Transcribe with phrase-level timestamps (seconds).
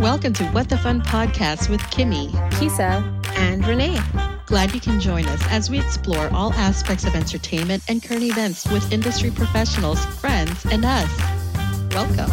[0.00, 3.04] Welcome to What the Fun podcast with Kimmy, Kisa,
[3.36, 3.98] and Renee.
[4.46, 8.66] Glad you can join us as we explore all aspects of entertainment and current events
[8.70, 11.06] with industry professionals, friends, and us.
[11.92, 12.30] Welcome.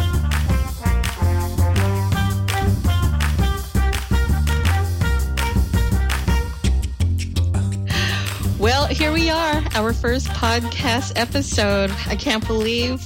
[8.58, 11.90] Well, here we are, our first podcast episode.
[12.06, 13.04] I can't believe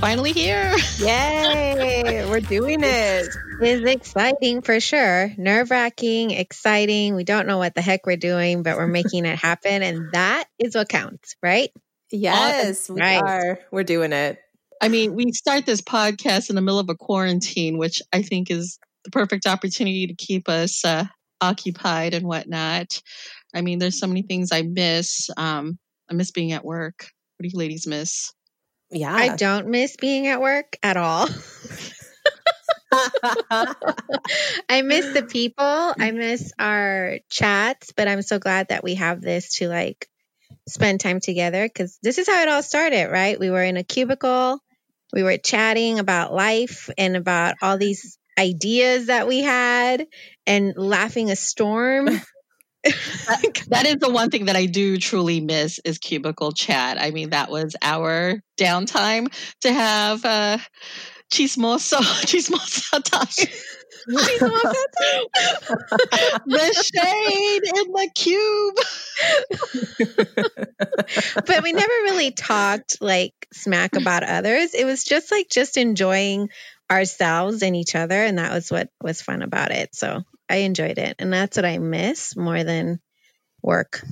[0.00, 0.74] finally here.
[0.98, 2.26] Yay!
[2.28, 3.28] We're doing it.
[3.60, 5.30] It's exciting for sure.
[5.36, 7.14] Nerve wracking, exciting.
[7.14, 9.82] We don't know what the heck we're doing, but we're making it happen.
[9.82, 11.70] And that is what counts, right?
[12.10, 13.22] Yes, we Right.
[13.22, 13.58] are.
[13.70, 14.38] We're doing it.
[14.80, 18.50] I mean, we start this podcast in the middle of a quarantine, which I think
[18.50, 21.04] is the perfect opportunity to keep us uh,
[21.42, 23.02] occupied and whatnot.
[23.54, 25.28] I mean, there's so many things I miss.
[25.36, 25.78] Um,
[26.10, 27.08] I miss being at work.
[27.36, 28.32] What do you ladies miss?
[28.90, 29.14] Yeah.
[29.14, 31.28] I don't miss being at work at all.
[34.68, 35.64] I miss the people.
[35.64, 36.16] I mm.
[36.16, 40.08] miss our chats, but I'm so glad that we have this to like
[40.68, 43.38] spend time together because this is how it all started, right?
[43.38, 44.60] We were in a cubicle,
[45.12, 50.06] we were chatting about life and about all these ideas that we had
[50.46, 52.08] and laughing a storm.
[53.68, 57.00] That is the one thing that I do truly miss is cubicle chat.
[57.00, 60.58] I mean, that was our downtime to have uh,
[61.32, 63.48] chismoso, chismosa time.
[66.46, 68.76] the shade in the cube.
[71.46, 74.74] but we never really talked like smack about others.
[74.74, 76.48] It was just like just enjoying
[76.90, 78.20] ourselves and each other.
[78.20, 79.94] And that was what was fun about it.
[79.94, 81.16] So I enjoyed it.
[81.18, 83.00] And that's what I miss more than
[83.62, 84.02] work.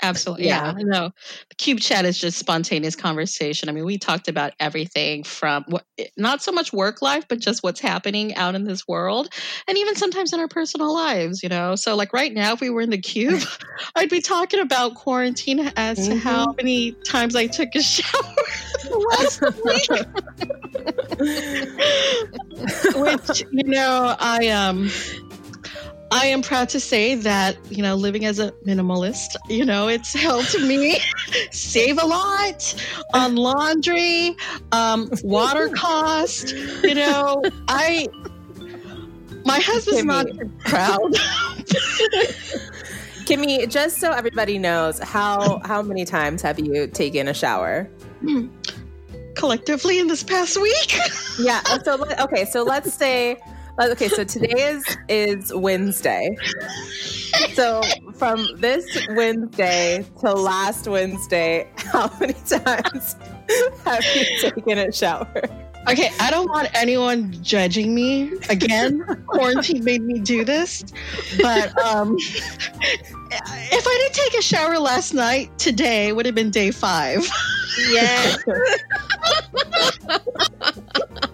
[0.00, 0.46] Absolutely.
[0.46, 0.74] Yeah.
[0.76, 0.84] Yeah.
[0.84, 1.10] No,
[1.56, 3.68] cube chat is just spontaneous conversation.
[3.68, 5.84] I mean, we talked about everything from what,
[6.16, 9.28] not so much work life, but just what's happening out in this world
[9.66, 11.74] and even sometimes in our personal lives, you know?
[11.74, 13.42] So, like right now, if we were in the cube,
[13.96, 18.22] I'd be talking about quarantine as to how many times I took a shower
[18.88, 19.90] last week.
[22.94, 24.90] Which, you know, I, um,
[26.10, 30.14] I am proud to say that, you know, living as a minimalist, you know, it's
[30.14, 31.00] helped me
[31.50, 32.74] save a lot
[33.12, 34.34] on laundry,
[34.72, 36.54] um, water cost.
[36.82, 38.08] You know, I,
[39.44, 41.12] my husband's not too proud.
[43.26, 47.90] Kimmy, just so everybody knows, how how many times have you taken a shower?
[49.34, 50.98] Collectively in this past week.
[51.38, 51.60] Yeah.
[51.84, 52.46] So okay.
[52.46, 53.38] So let's say.
[53.80, 54.08] Okay.
[54.08, 56.36] So today is is Wednesday.
[57.54, 57.80] So
[58.14, 63.16] from this Wednesday to last Wednesday, how many times
[63.84, 65.28] have you taken a shower?
[65.88, 68.32] Okay, I don't want anyone judging me.
[68.50, 70.84] Again, quarantine made me do this.
[71.40, 72.16] But um
[73.30, 77.24] if I didn't take a shower last night, today would have been day five.
[77.90, 78.42] Yes.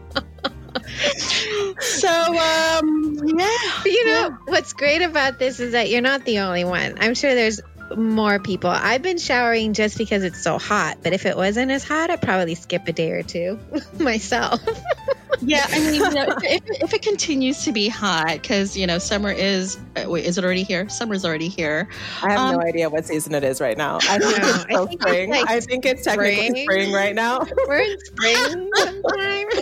[1.80, 3.82] So um yeah.
[3.84, 6.96] you know, what's great about this is that you're not the only one.
[6.98, 7.60] I'm sure there's
[7.96, 8.70] more people.
[8.70, 12.22] I've been showering just because it's so hot, but if it wasn't as hot, I'd
[12.22, 13.58] probably skip a day or two
[13.98, 14.60] myself.
[15.40, 18.98] Yeah, I mean, you know, if, if it continues to be hot, because you know,
[18.98, 20.88] summer is uh, wait, is it already here?
[20.88, 21.88] Summer's already here.
[22.22, 23.98] I have no Um, idea what season it is right now.
[24.02, 25.30] I think No, it's I think it's spring.
[25.30, 26.64] like I think it's technically spring.
[26.64, 27.46] spring right now.
[27.66, 29.46] We're in spring sometime.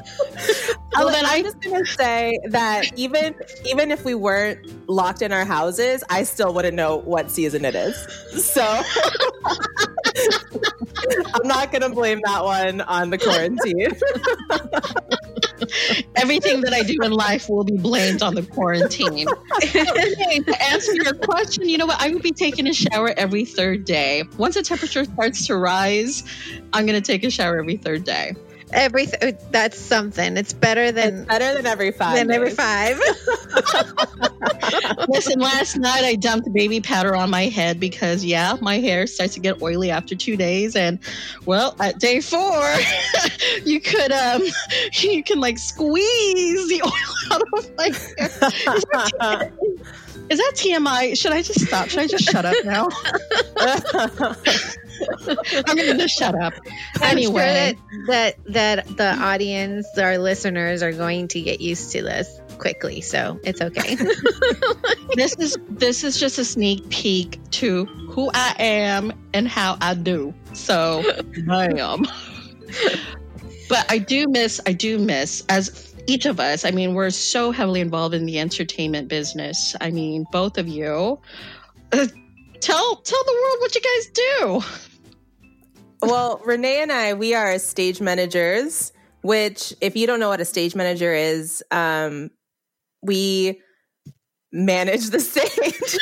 [0.94, 3.34] Well, then I'm just gonna say that even
[3.64, 7.74] even if we weren't locked in our houses, I still wouldn't know what season it
[7.74, 7.96] is.
[8.44, 8.62] So
[11.34, 13.96] I'm not gonna blame that one on the quarantine.
[16.16, 19.26] Everything that I do in life will be blamed on the quarantine.
[19.56, 22.00] Okay, to answer your question, you know what?
[22.00, 24.24] I would be taking a shower every third day.
[24.38, 26.24] Once the temperature starts to rise,
[26.72, 28.34] I'm going to take a shower every third day.
[28.72, 30.36] Everything that's something.
[30.36, 32.16] It's better It's than better than every five.
[32.16, 32.98] than every five.
[35.08, 39.34] Listen, last night I dumped baby powder on my head because, yeah, my hair starts
[39.34, 40.74] to get oily after two days.
[40.76, 40.98] And,
[41.44, 42.74] well, at day four,
[43.64, 44.42] you could, um,
[44.94, 49.52] you can like squeeze the oil out of my hair.
[50.30, 51.18] Is that TMI?
[51.20, 51.88] Should I just stop?
[51.88, 52.88] Should I just shut up now?
[55.28, 56.54] I'm going to just shut up.
[56.96, 57.32] I'm Anyway.
[57.32, 62.40] sure that, that that the audience, our listeners, are going to get used to this
[62.58, 63.94] quickly, so it's okay.
[65.14, 69.94] this is this is just a sneak peek to who I am and how I
[69.94, 70.34] do.
[70.52, 71.02] So,
[71.46, 72.06] bam.
[73.68, 77.50] but I do miss, I do miss as each of us, I mean, we're so
[77.50, 79.76] heavily involved in the entertainment business.
[79.80, 81.18] I mean, both of you.
[81.92, 82.06] Uh,
[82.62, 84.62] Tell tell the world what you guys do.
[86.00, 88.92] Well, Renee and I, we are stage managers.
[89.22, 92.30] Which, if you don't know what a stage manager is, um,
[93.02, 93.60] we
[94.52, 95.98] manage the stage.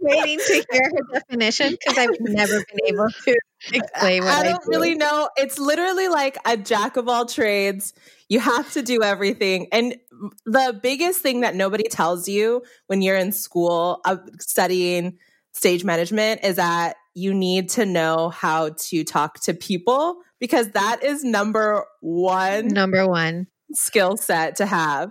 [0.00, 3.36] waiting to hear her definition because I've never been able to
[3.72, 4.70] explain what I, I don't do.
[4.70, 5.28] really know.
[5.36, 7.92] It's literally like a jack of all trades.
[8.28, 9.68] You have to do everything.
[9.72, 9.96] And
[10.44, 15.18] the biggest thing that nobody tells you when you're in school uh, studying
[15.52, 21.02] stage management is that you need to know how to talk to people because that
[21.02, 23.46] is number one Number one.
[23.72, 25.10] skill set to have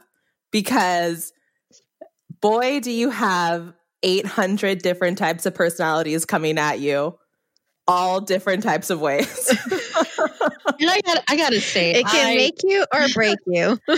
[0.52, 1.34] because
[2.42, 7.18] boy do you have 800 different types of personalities coming at you
[7.88, 9.52] all different types of ways
[10.80, 13.80] And I got I gotta say, It can I, make you or break you.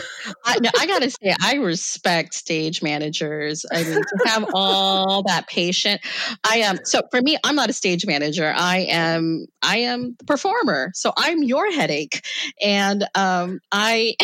[0.46, 3.66] I, no, I gotta say, I respect stage managers.
[3.72, 6.02] I mean, to have all that patient.
[6.50, 8.54] I am so for me, I'm not a stage manager.
[8.56, 10.92] I am I am the performer.
[10.94, 12.26] So I'm your headache,
[12.62, 14.16] and um, I.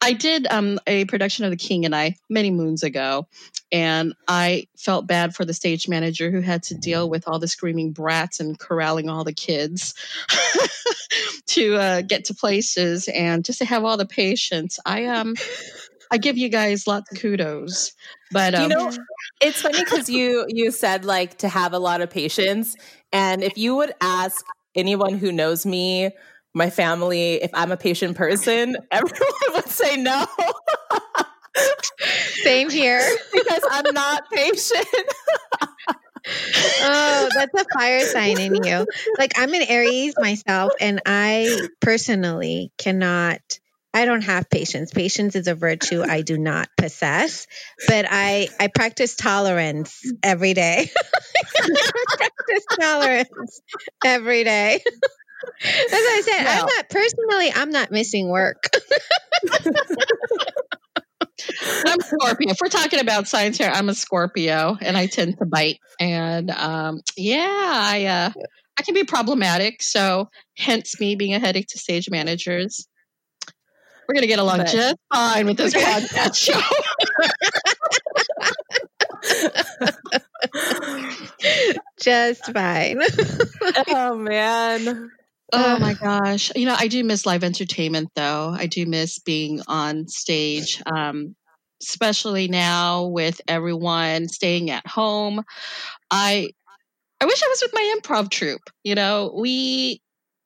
[0.00, 3.26] I did um, a production of The King and I many moons ago,
[3.70, 7.48] and I felt bad for the stage manager who had to deal with all the
[7.48, 9.94] screaming brats and corralling all the kids
[11.46, 14.78] to uh, get to places and just to have all the patience.
[14.86, 15.34] I um,
[16.10, 17.92] I give you guys lots of kudos,
[18.30, 18.90] but um, you know
[19.40, 22.74] it's funny because you you said like to have a lot of patience
[23.12, 24.44] and if you would ask
[24.74, 26.10] anyone who knows me
[26.54, 30.26] my family if i'm a patient person everyone would say no
[32.44, 33.06] Same here.
[33.32, 34.86] because i'm not patient
[36.80, 38.86] Oh, that's a fire sign in you.
[39.18, 43.40] Like I'm an Aries myself, and I personally cannot.
[43.94, 44.92] I don't have patience.
[44.92, 47.46] Patience is a virtue I do not possess,
[47.86, 50.90] but I I practice tolerance every day.
[51.60, 53.60] I practice tolerance
[54.04, 54.82] every day.
[55.64, 57.52] As I said, I'm not personally.
[57.54, 58.68] I'm not missing work.
[61.86, 62.50] I'm Scorpio.
[62.50, 65.78] If we're talking about signs here, I'm a Scorpio, and I tend to bite.
[66.00, 68.30] And um, yeah, I uh,
[68.78, 69.82] I can be problematic.
[69.82, 72.86] So hence me being a headache to stage managers.
[74.08, 76.60] We're gonna get along But- just fine with this podcast show.
[82.00, 83.00] Just fine.
[83.88, 85.10] oh man
[85.52, 86.52] Oh my gosh.
[86.54, 88.54] You know, I do miss live entertainment though.
[88.56, 90.82] I do miss being on stage.
[90.84, 91.34] Um,
[91.82, 95.44] especially now with everyone staying at home.
[96.10, 96.50] I
[97.20, 98.70] I wish I was with my improv troupe.
[98.84, 100.00] You know, we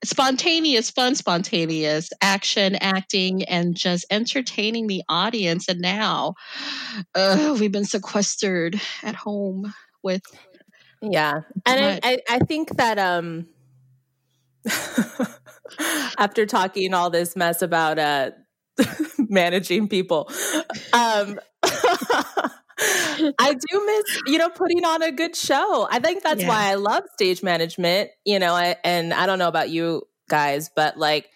[0.05, 5.69] spontaneous, fun, spontaneous action, acting, and just entertaining the audience.
[5.69, 6.34] And now
[7.14, 10.23] uh, we've been sequestered at home with
[11.00, 11.43] Yeah.
[11.67, 13.46] And I, I, I think that um
[16.19, 18.31] after talking all this mess about uh
[19.19, 20.30] managing people,
[20.92, 21.38] um
[23.38, 25.86] I do miss, you know, putting on a good show.
[25.90, 26.46] I think that's Yeah.
[26.46, 30.70] why I love stage management, you know, I, and I don't know about you guys,
[30.74, 31.28] but like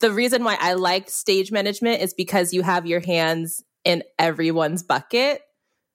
[0.00, 4.82] the reason why I like stage management is because you have your hands in everyone's
[4.82, 5.42] bucket,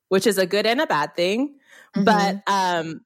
[0.10, 1.56] which is a good and a bad thing
[1.96, 3.02] but um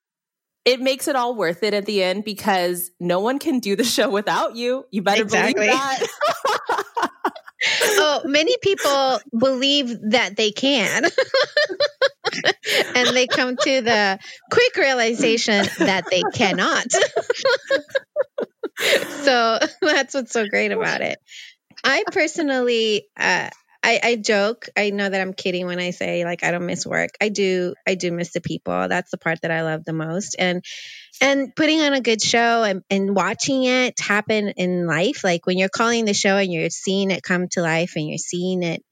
[0.66, 3.84] it makes it all worth it at the end because no one can do the
[3.84, 4.86] show without you.
[4.92, 5.66] You better Exactly.
[5.66, 6.00] believe that.
[7.64, 11.06] oh, many people believe that they can.
[12.96, 14.20] and they come to the
[14.52, 16.86] quick realization that they cannot.
[19.24, 21.20] so that's what's so great about it.
[21.84, 23.50] I personally, uh,
[23.82, 24.68] I, I joke.
[24.78, 27.12] I know that I'm kidding when I say like I don't miss work.
[27.22, 27.74] I do.
[27.88, 28.88] I do miss the people.
[28.88, 30.36] That's the part that I love the most.
[30.38, 30.64] And
[31.22, 35.58] and putting on a good show and, and watching it happen in life, like when
[35.58, 38.84] you're calling the show and you're seeing it come to life and you're seeing it,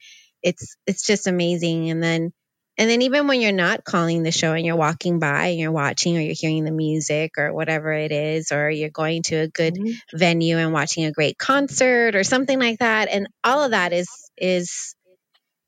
[0.44, 1.90] it's it's just amazing.
[1.90, 2.32] And then
[2.78, 5.72] and then even when you're not calling the show and you're walking by and you're
[5.72, 9.48] watching or you're hearing the music or whatever it is, or you're going to a
[9.48, 10.18] good mm-hmm.
[10.18, 14.08] venue and watching a great concert or something like that and all of that is
[14.38, 14.96] is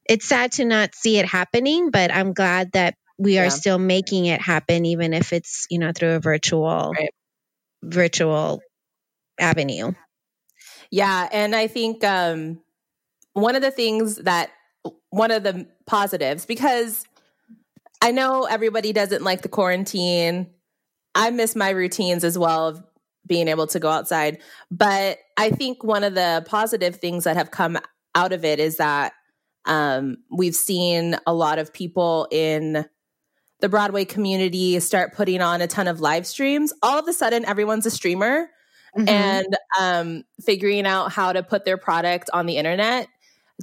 [0.08, 3.50] it's sad to not see it happening but i'm glad that we are Yeah.
[3.50, 7.14] still making it happen even if it's you know through a virtual Right.
[7.84, 8.62] virtual
[9.40, 9.92] avenue
[10.92, 12.62] Yeah, and I think um
[13.34, 14.50] one of the things that
[15.12, 17.06] one of the positives because
[18.02, 20.52] I know everybody doesn't like the quarantine.
[21.16, 22.84] I miss my routines as well of
[23.28, 24.40] being able to go outside.
[24.72, 27.78] But I think one of the positive things that have come
[28.16, 29.14] out of it is that
[29.66, 32.86] um, we've seen a lot of people in
[33.60, 36.74] the Broadway community start putting on a ton of live streams.
[36.82, 38.50] All of a sudden, everyone's a streamer
[38.98, 39.10] mm-hmm.
[39.10, 43.08] and um, figuring out how to put their product on the internet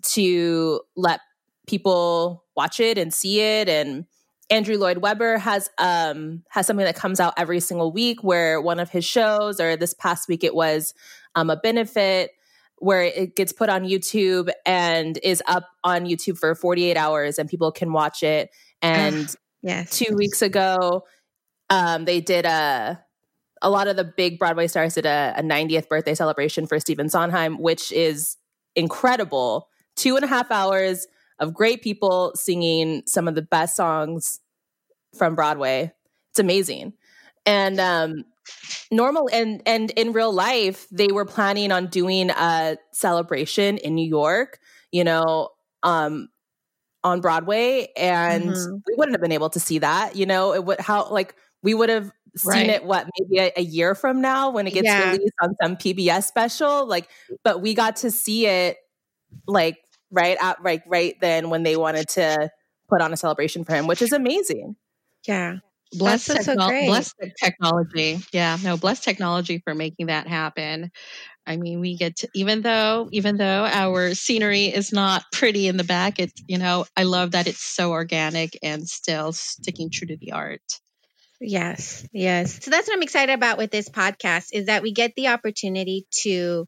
[0.03, 1.21] to let
[1.67, 4.07] people watch it and see it and
[4.49, 8.79] Andrew Lloyd Webber has um has something that comes out every single week where one
[8.79, 10.95] of his shows or this past week it was
[11.35, 12.31] um a benefit
[12.79, 17.49] where it gets put on YouTube and is up on YouTube for 48 hours and
[17.49, 18.50] people can watch it
[18.83, 19.35] and
[19.66, 19.99] yes.
[19.99, 21.04] 2 weeks ago
[21.70, 23.04] um they did a
[23.62, 27.08] a lot of the big Broadway stars did a, a 90th birthday celebration for Stephen
[27.08, 28.37] Sondheim, which is
[28.75, 29.68] incredible.
[29.96, 31.06] Two and a half hours
[31.38, 34.40] of great people singing some of the best songs
[35.16, 35.92] from Broadway.
[36.30, 36.92] It's amazing.
[37.44, 38.25] And um,
[38.90, 44.06] normal and and in real life, they were planning on doing a celebration in New
[44.06, 44.58] York,
[44.90, 45.50] you know,
[45.82, 46.28] um,
[47.07, 48.77] on Broadway, and mm-hmm.
[48.87, 50.17] we wouldn't have been able to see that.
[50.17, 52.71] You know, it would how like we would have seen right.
[52.71, 55.13] it what maybe a, a, year from now when it gets yeah.
[55.13, 56.85] released on some PBS special.
[56.87, 57.09] Like,
[57.45, 58.77] but we got to see it
[59.47, 59.79] like
[60.11, 62.51] right at right right then when they wanted to
[62.89, 64.77] put on a celebration for him, which is amazing.
[65.27, 65.59] Yeah.
[65.93, 68.19] Bless, techno- so bless technology.
[68.33, 70.91] Yeah, no, bless technology for making that happen.
[71.47, 75.76] I mean, we get to even though even though our scenery is not pretty in
[75.76, 80.09] the back, it's you know, I love that it's so organic and still sticking true
[80.09, 80.81] to the art.
[81.41, 82.65] Yes, yes.
[82.65, 86.07] So that's what I'm excited about with this podcast is that we get the opportunity
[86.23, 86.67] to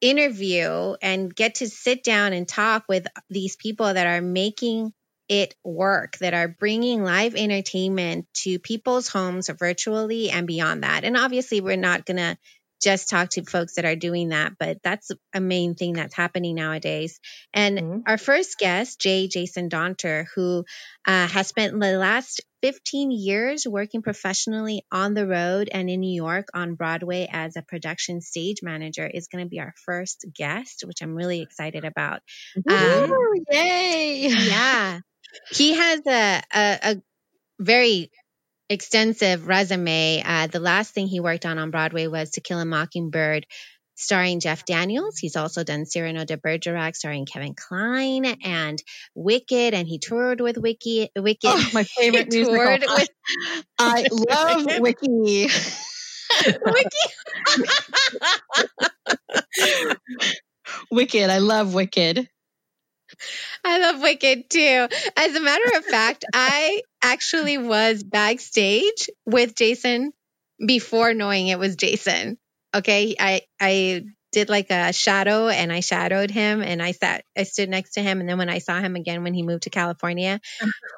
[0.00, 4.92] interview and get to sit down and talk with these people that are making
[5.28, 11.04] it work, that are bringing live entertainment to people's homes virtually and beyond that.
[11.04, 12.38] And obviously, we're not going to
[12.80, 16.54] just talk to folks that are doing that, but that's a main thing that's happening
[16.54, 17.20] nowadays.
[17.52, 17.98] And mm-hmm.
[18.06, 19.28] our first guest, J.
[19.28, 20.64] Jason Daunter, who
[21.06, 26.14] uh, has spent the last 15 years working professionally on the road and in New
[26.14, 30.84] York on Broadway as a production stage manager, is going to be our first guest,
[30.86, 32.20] which I'm really excited about.
[32.68, 33.12] Um,
[33.50, 34.28] yay!
[34.48, 35.00] Yeah.
[35.50, 37.02] He has a, a, a
[37.60, 38.10] very
[38.68, 40.22] extensive resume.
[40.24, 43.46] Uh, the last thing he worked on on Broadway was To Kill a Mockingbird,
[43.96, 45.18] starring Jeff Daniels.
[45.18, 48.82] He's also done Cyrano de Bergerac, starring Kevin Kline, and
[49.14, 51.10] Wicked, and he toured with Wiki.
[51.16, 52.58] Wicked, oh, my favorite musical.
[52.58, 53.08] With-
[53.78, 55.48] I love Wiki.
[56.64, 56.98] Wiki.
[60.90, 61.30] Wicked.
[61.30, 62.28] I love Wicked.
[63.64, 64.88] I love Wicked too.
[65.16, 70.12] As a matter of fact, I actually was backstage with Jason
[70.64, 72.38] before knowing it was Jason.
[72.74, 73.16] Okay.
[73.18, 77.70] I, I did like a shadow and I shadowed him and I sat, I stood
[77.70, 78.20] next to him.
[78.20, 80.40] And then when I saw him again when he moved to California,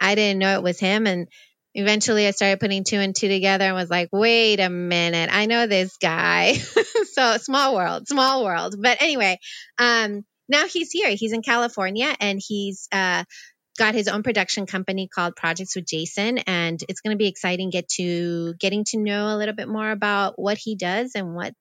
[0.01, 1.07] I didn't know it was him.
[1.07, 1.29] And
[1.75, 5.47] eventually I started putting two and two together and was like, wait a minute, I
[5.47, 6.55] know this guy.
[7.13, 8.75] so small world, small world.
[8.81, 9.39] But anyway,
[9.79, 11.09] um, now he's here.
[11.11, 13.25] He's in California and he's uh,
[13.79, 17.71] got his own production company called Projects with Jason, and it's going to be exciting
[17.71, 21.55] get to getting to know a little bit more about what he does and what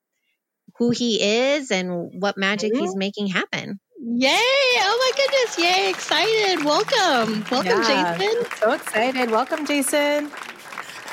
[0.78, 2.82] who he is and what magic mm-hmm.
[2.82, 3.80] he's making happen.
[4.02, 4.30] Yay!
[4.32, 5.60] Oh my goodness!
[5.60, 5.90] Yay!
[5.90, 6.66] Excited!
[6.66, 8.46] Welcome, welcome, yeah, Jason.
[8.58, 9.30] So excited!
[9.30, 10.32] Welcome, Jason.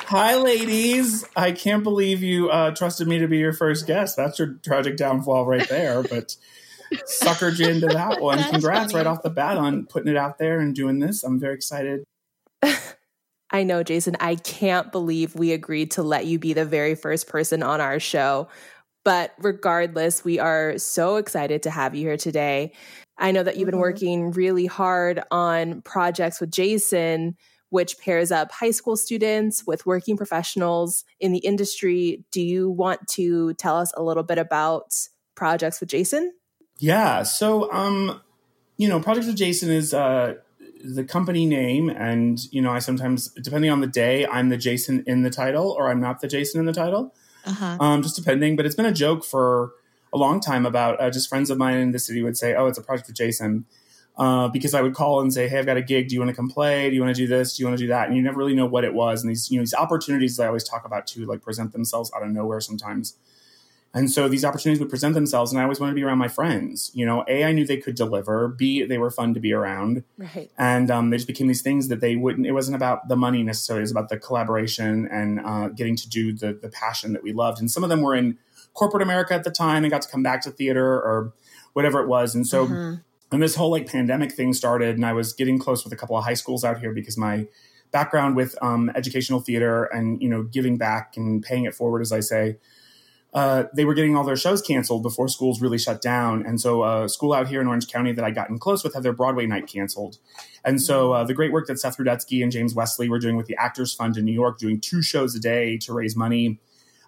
[0.08, 1.24] Hi, ladies.
[1.34, 4.16] I can't believe you uh, trusted me to be your first guest.
[4.16, 6.02] That's your tragic downfall right there.
[6.02, 6.36] But
[6.92, 8.42] suckered you into that one.
[8.42, 9.04] Congrats funny.
[9.04, 11.22] right off the bat on putting it out there and doing this.
[11.22, 12.04] I'm very excited.
[13.50, 14.16] I know, Jason.
[14.20, 18.00] I can't believe we agreed to let you be the very first person on our
[18.00, 18.48] show.
[19.04, 22.72] But regardless, we are so excited to have you here today.
[23.18, 23.80] I know that you've been mm-hmm.
[23.80, 27.36] working really hard on projects with Jason,
[27.70, 32.24] which pairs up high school students with working professionals in the industry.
[32.32, 34.92] Do you want to tell us a little bit about
[35.34, 36.32] projects with Jason?
[36.78, 37.22] Yeah.
[37.22, 38.20] So, um,
[38.76, 40.34] you know, Project with Jason is uh,
[40.84, 45.02] the company name, and you know, I sometimes, depending on the day, I'm the Jason
[45.06, 47.14] in the title, or I'm not the Jason in the title.
[47.44, 47.76] Uh-huh.
[47.80, 48.56] Um, just depending.
[48.56, 49.72] But it's been a joke for
[50.12, 52.66] a long time about uh, just friends of mine in the city would say, "Oh,
[52.66, 53.66] it's a Project with Jason."
[54.18, 56.08] Uh, because I would call and say, "Hey, I've got a gig.
[56.08, 56.88] Do you want to come play?
[56.88, 57.56] Do you want to do this?
[57.56, 59.22] Do you want to do that?" And you never really know what it was.
[59.22, 62.10] And these, you know, these opportunities that I always talk about too, like present themselves
[62.14, 63.16] out of nowhere sometimes.
[63.96, 66.28] And so these opportunities would present themselves, and I always wanted to be around my
[66.28, 66.90] friends.
[66.92, 68.46] You know, A, I knew they could deliver.
[68.48, 70.04] B, they were fun to be around.
[70.18, 70.50] Right.
[70.58, 73.42] And um, they just became these things that they wouldn't, it wasn't about the money
[73.42, 77.22] necessarily, it was about the collaboration and uh, getting to do the, the passion that
[77.22, 77.58] we loved.
[77.58, 78.36] And some of them were in
[78.74, 81.32] corporate America at the time and got to come back to theater or
[81.72, 82.34] whatever it was.
[82.34, 83.02] And so, Mhm.
[83.30, 86.16] when this whole like pandemic thing started, and I was getting close with a couple
[86.18, 87.46] of high schools out here because my
[87.92, 92.12] background with um, educational theater and you know giving back and paying it forward, as
[92.12, 92.58] I say,
[93.36, 96.44] uh, they were getting all their shows canceled before schools really shut down.
[96.46, 99.02] And so, a school out here in Orange County that I gotten close with had
[99.02, 100.16] their Broadway night canceled.
[100.64, 103.44] And so, uh, the great work that Seth Rudetsky and James Wesley were doing with
[103.44, 106.58] the Actors Fund in New York, doing two shows a day to raise money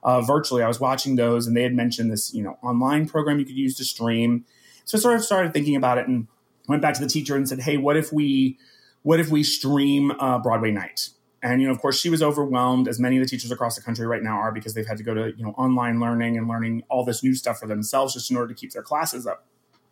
[0.03, 0.63] uh, virtually.
[0.63, 3.57] I was watching those, and they had mentioned this, you know, online program you could
[3.57, 4.45] use to stream.
[4.85, 6.27] So, I sort of started thinking about it and
[6.69, 8.59] went back to the teacher and said, "Hey, what if we,
[9.01, 11.09] what if we stream uh, Broadway night?"
[11.43, 13.83] And you know, of course, she was overwhelmed, as many of the teachers across the
[13.83, 16.49] country right now are, because they've had to go to you know online learning and
[16.49, 19.47] learning all this new stuff for themselves just in order to keep their classes up.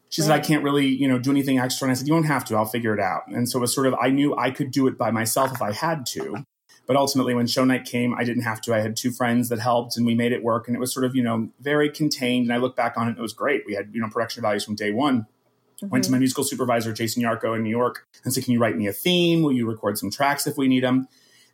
[0.09, 2.25] She said, "I can't really you know do anything extra," and I said, "You don't
[2.25, 2.57] have to.
[2.57, 4.87] I'll figure it out." And so it was sort of I knew I could do
[4.89, 6.45] it by myself if I had to.
[6.87, 8.75] But ultimately, when show night came, I didn't have to.
[8.75, 10.69] I had two friends that helped, and we made it work.
[10.69, 12.47] And it was sort of, you know, very contained.
[12.47, 13.65] And I look back on it, it was great.
[13.67, 15.27] We had, you know, production values from day one.
[15.83, 16.15] Went to mm-hmm.
[16.15, 18.93] my musical supervisor, Jason Yarcho, in New York, and said, "Can you write me a
[18.93, 19.43] theme?
[19.43, 21.09] Will you record some tracks if we need them?"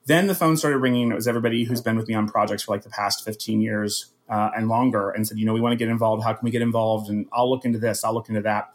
[0.06, 1.10] Then the phone started ringing.
[1.10, 4.12] It was everybody who's been with me on projects for like the past 15 years
[4.28, 6.24] uh, and longer, and said, "You know, we want to get involved.
[6.24, 8.04] How can we get involved?" And I'll look into this.
[8.04, 8.72] I'll look into that.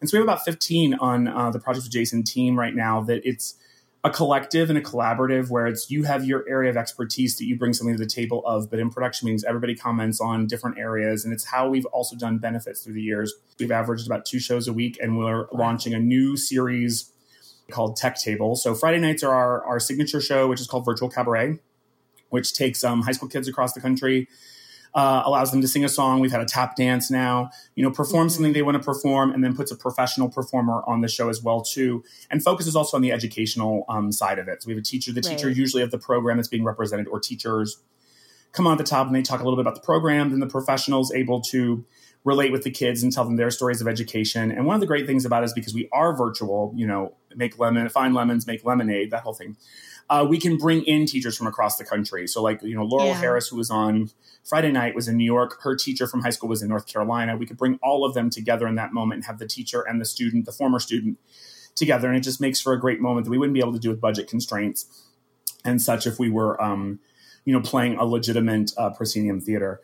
[0.00, 3.02] And so we have about 15 on uh, the Project with Jason team right now.
[3.02, 3.54] That it's
[4.04, 7.56] a collective and a collaborative where it's you have your area of expertise that you
[7.56, 11.24] bring something to the table of, but in production meetings, everybody comments on different areas.
[11.24, 13.32] And it's how we've also done benefits through the years.
[13.58, 17.10] We've averaged about two shows a week, and we're launching a new series
[17.70, 18.56] called Tech Table.
[18.56, 21.58] So Friday nights are our, our signature show, which is called Virtual Cabaret,
[22.30, 24.28] which takes um, high school kids across the country
[24.94, 26.20] uh, allows them to sing a song.
[26.20, 29.42] We've had a tap dance now, you know, perform something they want to perform, and
[29.42, 33.02] then puts a professional performer on the show as well too, and focuses also on
[33.02, 34.62] the educational um, side of it.
[34.62, 37.18] So we have a teacher, the teacher usually of the program that's being represented, or
[37.18, 37.78] teachers
[38.52, 40.30] come on at the top and they talk a little bit about the program.
[40.30, 41.84] Then the professionals able to
[42.24, 44.50] relate with the kids and tell them their stories of education.
[44.50, 47.14] And one of the great things about it is because we are virtual, you know,
[47.36, 49.56] make lemon, find lemons, make lemonade, that whole thing.
[50.08, 52.26] Uh, we can bring in teachers from across the country.
[52.26, 53.20] So, like, you know, Laurel Yeah.
[53.20, 54.10] Harris, who was on
[54.42, 55.62] Friday night, was in New York.
[55.62, 57.36] Her teacher from high school was in North Carolina.
[57.36, 60.00] We could bring all of them together in that moment and have the teacher and
[60.00, 61.18] the student, the former student,
[61.74, 62.08] together.
[62.08, 63.88] And it just makes for a great moment that we wouldn't be able to do
[63.88, 64.86] with budget constraints
[65.64, 67.00] and such if we were, um,
[67.44, 69.80] you know, playing a legitimate uh, proscenium theater.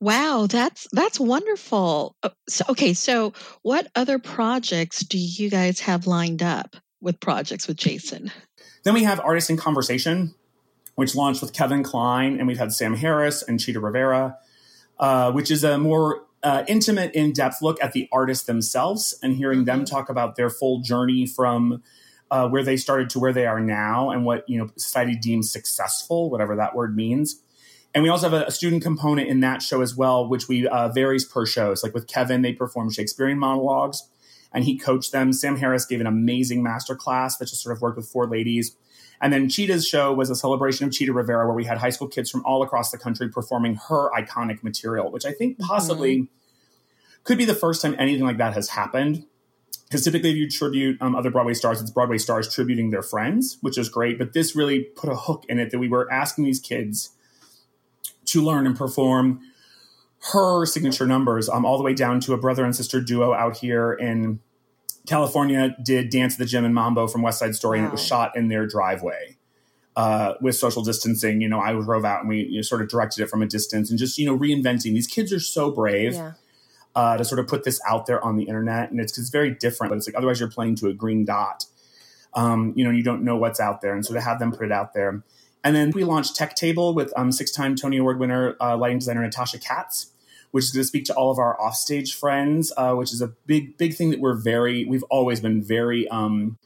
[0.00, 2.16] Wow, that's that's wonderful.
[2.22, 7.68] Uh, So, okay, so what other projects do you guys have lined up with projects
[7.68, 8.32] with Jason?
[8.82, 10.34] Then we have Artists in Conversation,
[10.94, 14.38] which launched with Kevin Kline, and we've had Sam Harris and Chita Rivera,
[14.98, 19.36] uh, which is a more uh, intimate, in depth look at the artists themselves and
[19.36, 21.82] hearing them talk about their full journey from
[22.30, 25.50] uh, where they started to where they are now and what you know society deems
[25.50, 27.42] successful, whatever that word means.
[27.94, 30.66] And we also have a, a student component in that show as well, which we
[30.66, 31.74] uh, varies per show.
[31.74, 34.08] So, like with Kevin, they perform Shakespearean monologues,
[34.52, 35.32] and he coached them.
[35.32, 38.76] Sam Harris gave an amazing master class that just sort of worked with four ladies.
[39.20, 42.08] And then Chita's show was a celebration of Chita Rivera, where we had high school
[42.08, 46.28] kids from all across the country performing her iconic material, which I think possibly
[47.24, 49.26] could be the first time anything like that has happened.
[49.88, 53.58] Because typically, if you tribute um, other Broadway stars, it's Broadway stars tributing their friends,
[53.60, 54.18] which is great.
[54.18, 57.10] But this really put a hook in it that we were asking these kids
[58.30, 59.40] to learn and perform
[60.32, 63.56] her signature numbers, um, all the way down to a brother and sister duo out
[63.56, 64.40] here in
[65.06, 68.04] California did Dance at the Gym and Mambo from West Side Story, and it was
[68.04, 69.38] shot in their driveway
[69.96, 71.40] uh, with social distancing.
[71.40, 73.46] You know, I drove out and we you know, sort of directed it from a
[73.46, 74.92] distance and just, you know, reinventing.
[74.92, 76.32] These kids are so brave Yeah.
[76.94, 78.90] uh, to sort of put this out there on the internet.
[78.90, 81.64] And it's, it's very different, but it's like otherwise you're playing to a green dot.
[82.34, 83.94] Um, you know, you don't know what's out there.
[83.94, 85.24] And so to have them put it out there.
[85.62, 88.98] And then we launched Tech Table with um, six time Tony Award winner, uh, lighting
[88.98, 90.12] designer Natasha Katz,
[90.50, 93.28] which is going to speak to all of our offstage friends, uh, which is a
[93.46, 96.56] big, big thing that we're very, we've always been very um,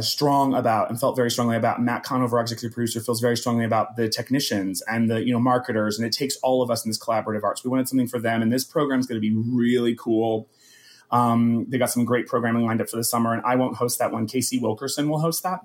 [0.00, 1.80] strong about and felt very strongly about.
[1.80, 5.40] Matt Conover, our executive producer, feels very strongly about the technicians and the you know
[5.40, 7.64] marketers, and it takes all of us in this collaborative arts.
[7.64, 10.48] We wanted something for them, and this program is going to be really cool.
[11.10, 13.98] Um, they got some great programming lined up for the summer, and I won't host
[13.98, 14.26] that one.
[14.26, 15.60] Casey Wilkerson will host that,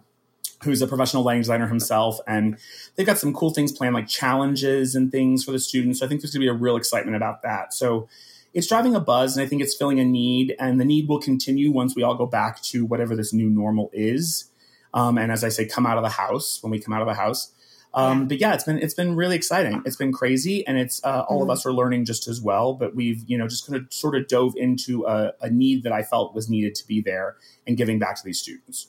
[0.64, 2.58] who's a professional lighting designer himself, and
[2.96, 6.00] they've got some cool things planned, like challenges and things for the students.
[6.00, 7.74] So I think there's going to be a real excitement about that.
[7.74, 8.08] So
[8.54, 11.20] it's driving a buzz, and I think it's filling a need, and the need will
[11.20, 14.50] continue once we all go back to whatever this new normal is.
[14.94, 17.08] Um, and as I say, come out of the house when we come out of
[17.08, 17.52] the house.
[17.94, 19.82] Um, But yeah, it's been it's been really exciting.
[19.86, 22.74] It's been crazy, and it's uh, all of us are learning just as well.
[22.74, 25.92] But we've you know just kind of sort of dove into a, a need that
[25.92, 28.88] I felt was needed to be there and giving back to these students.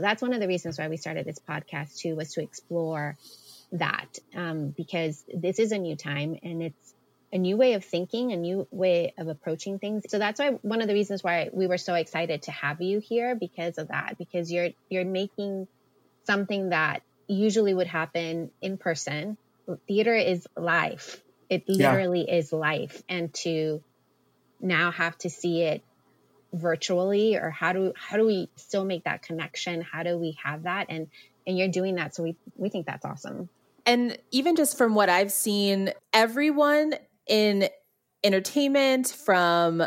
[0.00, 3.16] That's one of the reasons why we started this podcast too, was to explore
[3.72, 6.94] that um, because this is a new time and it's
[7.32, 10.04] a new way of thinking, a new way of approaching things.
[10.08, 12.98] So that's why one of the reasons why we were so excited to have you
[12.98, 15.68] here because of that, because you're you're making
[16.24, 19.36] something that usually would happen in person.
[19.86, 21.22] Theater is life.
[21.48, 22.34] It literally yeah.
[22.34, 23.02] is life.
[23.08, 23.82] And to
[24.60, 25.82] now have to see it
[26.52, 29.80] virtually or how do how do we still make that connection?
[29.80, 30.86] How do we have that?
[30.88, 31.08] And
[31.46, 32.14] and you're doing that.
[32.14, 33.48] So we we think that's awesome.
[33.86, 36.94] And even just from what I've seen, everyone
[37.26, 37.68] in
[38.22, 39.82] entertainment from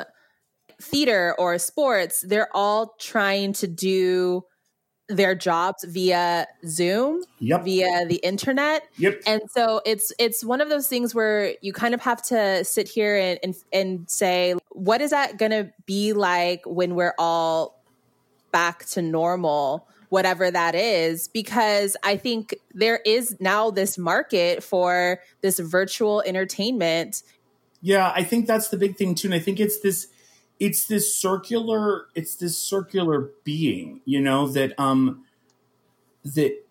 [0.81, 4.43] theater or sports, they're all trying to do
[5.09, 7.63] their jobs via Zoom, yep.
[7.63, 8.87] via the internet.
[8.97, 9.21] Yep.
[9.27, 12.87] And so it's it's one of those things where you kind of have to sit
[12.87, 17.81] here and and, and say, what is that going to be like when we're all
[18.51, 19.87] back to normal?
[20.09, 27.23] Whatever that is, because I think there is now this market for this virtual entertainment.
[27.81, 29.29] Yeah, I think that's the big thing too.
[29.29, 30.07] And I think it's this
[30.59, 35.23] it's this circular it's this circular being you know that um
[36.23, 36.63] that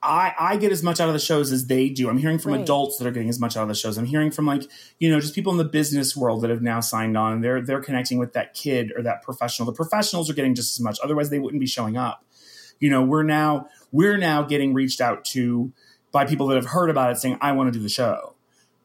[0.00, 2.08] I, I get as much out of the shows as they do.
[2.08, 2.60] I'm hearing from right.
[2.60, 3.98] adults that are getting as much out of the shows.
[3.98, 4.62] I'm hearing from like,
[5.00, 7.60] you know, just people in the business world that have now signed on and they're
[7.60, 9.66] they're connecting with that kid or that professional.
[9.66, 10.98] The professionals are getting just as much.
[11.02, 12.24] Otherwise they wouldn't be showing up.
[12.78, 15.72] You know, we're now we're now getting reached out to
[16.12, 18.27] by people that have heard about it saying, I want to do the show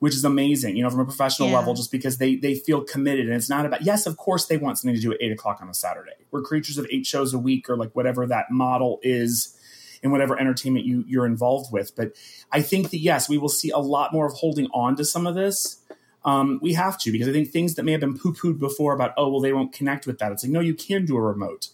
[0.03, 1.59] which is amazing, you know, from a professional yeah.
[1.59, 3.25] level, just because they they feel committed.
[3.25, 5.59] And it's not about yes, of course they want something to do at eight o'clock
[5.61, 6.11] on a Saturday.
[6.29, 9.57] We're creatures of eight shows a week or like whatever that model is
[10.01, 11.95] in whatever entertainment you you're involved with.
[11.95, 12.17] But
[12.51, 15.25] I think that yes, we will see a lot more of holding on to some
[15.25, 15.81] of this.
[16.25, 18.93] Um, we have to because I think things that may have been poo pooed before
[18.93, 20.33] about oh well they won't connect with that.
[20.33, 21.69] It's like no, you can do a remote,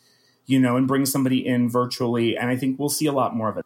[0.45, 3.49] you know, and bring somebody in virtually, and I think we'll see a lot more
[3.49, 3.65] of it.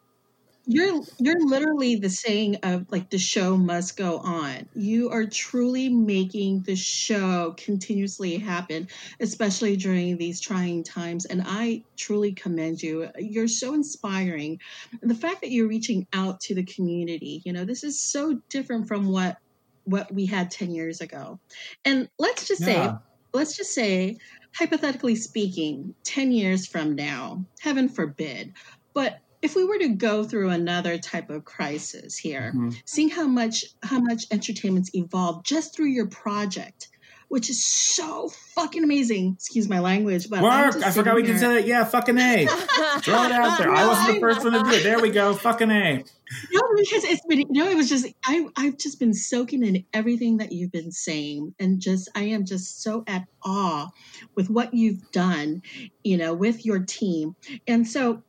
[0.65, 4.69] You're you're literally the saying of like the show must go on.
[4.73, 8.88] You are truly making the show continuously happen,
[9.19, 11.26] especially during these trying times.
[11.26, 13.10] And I truly commend you.
[13.17, 14.60] You're so inspiring.
[15.02, 18.88] The fact that you're reaching out to the community, you know, this is so different
[18.88, 19.38] from what
[19.84, 21.39] what we had 10 years ago.
[21.84, 22.67] And let's just yeah.
[22.67, 22.95] say,
[23.34, 24.17] let's just say,
[24.56, 28.54] hypothetically speaking, 10 years from now, heaven forbid,
[28.93, 32.70] but if we were to go through another type of crisis here, mm-hmm.
[32.86, 36.88] seeing how much how much entertainment's evolved just through your project,
[37.28, 39.34] which is so fucking amazing.
[39.34, 40.82] Excuse my language, but work.
[40.82, 41.68] I forgot we can say that.
[41.68, 42.46] Yeah, fucking a.
[43.02, 43.68] Throw it out there.
[43.68, 44.84] No, I wasn't the first one to do it.
[44.84, 45.34] There we go.
[45.34, 45.98] Fucking a.
[45.98, 47.40] No, because it's been.
[47.40, 48.08] You know, it was just.
[48.26, 52.46] I I've just been soaking in everything that you've been saying, and just I am
[52.46, 53.90] just so at awe
[54.36, 55.64] with what you've done.
[56.02, 57.36] You know, with your team,
[57.68, 58.24] and so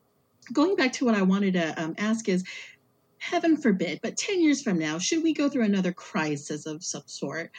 [0.53, 2.45] going back to what I wanted to um, ask is
[3.19, 7.05] heaven forbid, but 10 years from now, should we go through another crisis of some
[7.07, 7.51] sort?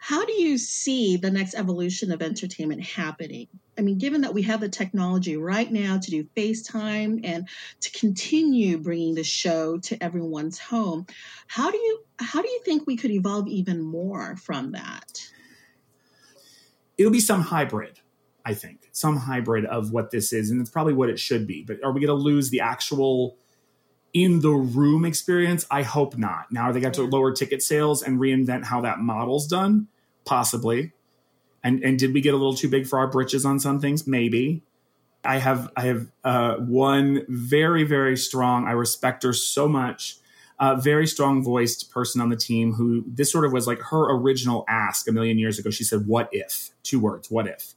[0.00, 3.48] How do you see the next evolution of entertainment happening?
[3.76, 7.48] I mean, given that we have the technology right now to do FaceTime and
[7.80, 11.06] to continue bringing the show to everyone's home,
[11.48, 15.20] how do you how do you think we could evolve even more from that?
[16.96, 17.98] It'll be some hybrid
[18.48, 21.62] I think some hybrid of what this is, and it's probably what it should be.
[21.62, 23.36] But are we going to lose the actual
[24.14, 25.66] in the room experience?
[25.70, 26.50] I hope not.
[26.50, 29.88] Now are they got to lower ticket sales and reinvent how that model's done?
[30.24, 30.92] Possibly.
[31.62, 34.06] And and did we get a little too big for our britches on some things?
[34.06, 34.62] Maybe.
[35.22, 38.66] I have I have uh, one very very strong.
[38.66, 40.16] I respect her so much.
[40.58, 44.10] Uh, very strong voiced person on the team who this sort of was like her
[44.10, 45.68] original ask a million years ago.
[45.68, 47.30] She said, "What if?" Two words.
[47.30, 47.74] What if?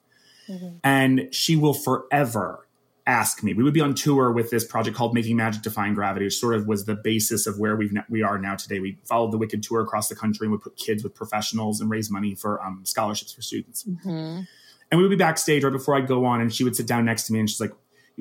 [0.52, 0.78] Mm-hmm.
[0.84, 2.68] And she will forever
[3.08, 3.54] ask me.
[3.54, 6.56] We would be on tour with this project called Making Magic Defying Gravity, which sort
[6.56, 8.80] of was the basis of where we we are now today.
[8.80, 11.90] We followed the Wicked tour across the country and would put kids with professionals and
[11.90, 13.84] raise money for um, scholarships for students.
[13.84, 14.42] Mm-hmm.
[14.92, 17.06] And we would be backstage right before I'd go on, and she would sit down
[17.06, 17.72] next to me, and she's like,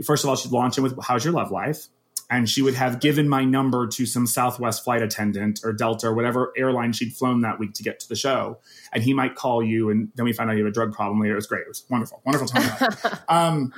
[0.05, 1.87] first of all, she'd launch in with, "How's your love life?"
[2.31, 6.15] And she would have given my number to some Southwest flight attendant or Delta or
[6.15, 8.61] whatever airline she'd flown that week to get to the show.
[8.93, 11.21] And he might call you, and then we found out you have a drug problem
[11.21, 11.33] later.
[11.33, 11.63] It was great.
[11.63, 13.19] It was wonderful, wonderful time.
[13.29, 13.73] um,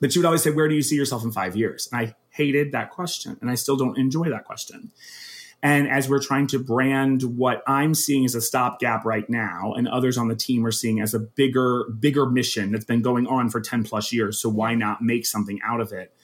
[0.00, 2.14] but she would always say, "Where do you see yourself in five years?" And I
[2.30, 4.92] hated that question, and I still don't enjoy that question.
[5.60, 9.88] And as we're trying to brand what I'm seeing as a stopgap right now, and
[9.88, 13.50] others on the team are seeing as a bigger, bigger mission that's been going on
[13.50, 14.40] for 10 plus years.
[14.40, 16.14] So why not make something out of it?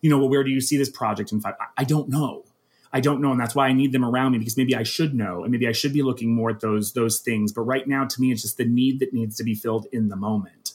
[0.00, 1.54] You know, well, where do you see this project in five?
[1.60, 2.44] I, I don't know.
[2.92, 5.14] I don't know, and that's why I need them around me because maybe I should
[5.14, 7.52] know, and maybe I should be looking more at those those things.
[7.52, 10.08] But right now, to me, it's just the need that needs to be filled in
[10.08, 10.72] the moment.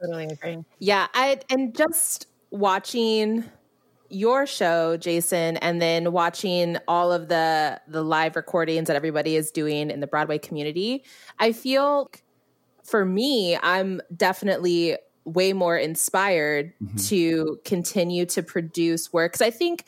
[0.00, 0.64] Totally agree.
[0.78, 3.44] Yeah, I and just watching
[4.08, 9.50] your show, Jason, and then watching all of the the live recordings that everybody is
[9.50, 11.04] doing in the Broadway community,
[11.38, 12.10] I feel
[12.82, 14.96] for me, I'm definitely
[15.32, 16.96] way more inspired mm-hmm.
[16.96, 19.84] to continue to produce work because I think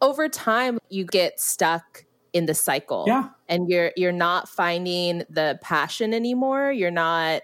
[0.00, 3.04] over time you get stuck in the cycle.
[3.06, 3.30] Yeah.
[3.48, 6.70] And you're you're not finding the passion anymore.
[6.70, 7.42] You're not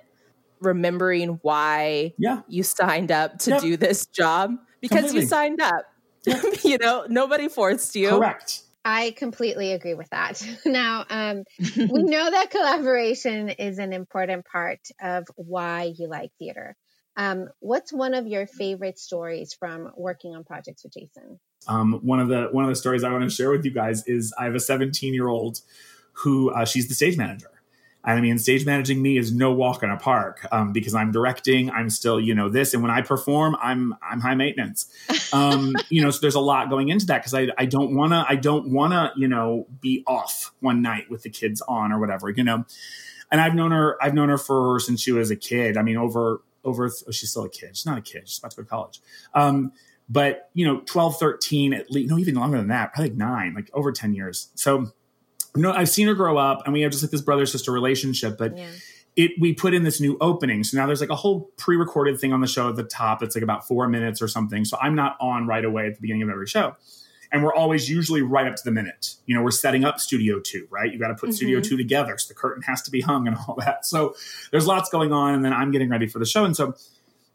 [0.60, 2.42] remembering why yeah.
[2.48, 3.62] you signed up to yep.
[3.62, 5.20] do this job because Completely.
[5.22, 5.86] you signed up.
[6.26, 6.44] Yep.
[6.64, 8.10] you know, nobody forced you.
[8.10, 8.62] Correct.
[8.84, 10.44] I completely agree with that.
[10.66, 11.44] Now, um,
[11.76, 16.76] we know that collaboration is an important part of why you like theater.
[17.16, 21.38] Um, what's one of your favorite stories from working on projects with Jason?
[21.68, 24.06] Um, one of the one of the stories I want to share with you guys
[24.06, 25.60] is I have a 17 year old
[26.12, 27.48] who uh, she's the stage manager.
[28.04, 31.12] And I mean, stage managing me is no walk in a park um, because I'm
[31.12, 31.70] directing.
[31.70, 34.86] I'm still, you know, this, and when I perform, I'm I'm high maintenance.
[35.34, 38.26] Um, you know, so there's a lot going into that because I I don't wanna
[38.28, 42.28] I don't wanna you know be off one night with the kids on or whatever,
[42.28, 42.66] you know.
[43.30, 45.78] And I've known her I've known her for since she was a kid.
[45.78, 47.76] I mean, over over oh, she's still a kid.
[47.76, 48.28] She's not a kid.
[48.28, 49.00] She's about to go to college.
[49.34, 49.72] Um,
[50.08, 53.54] but you know 12 13 at least no even longer than that probably like nine
[53.54, 54.80] like over 10 years so
[55.56, 57.72] you know i've seen her grow up and we have just like this brother sister
[57.72, 58.68] relationship but yeah.
[59.16, 62.32] it we put in this new opening so now there's like a whole pre-recorded thing
[62.32, 64.94] on the show at the top it's like about four minutes or something so i'm
[64.94, 66.76] not on right away at the beginning of every show
[67.32, 70.38] and we're always usually right up to the minute you know we're setting up studio
[70.38, 71.36] two right you got to put mm-hmm.
[71.36, 74.14] studio two together so the curtain has to be hung and all that so
[74.50, 76.74] there's lots going on and then i'm getting ready for the show and so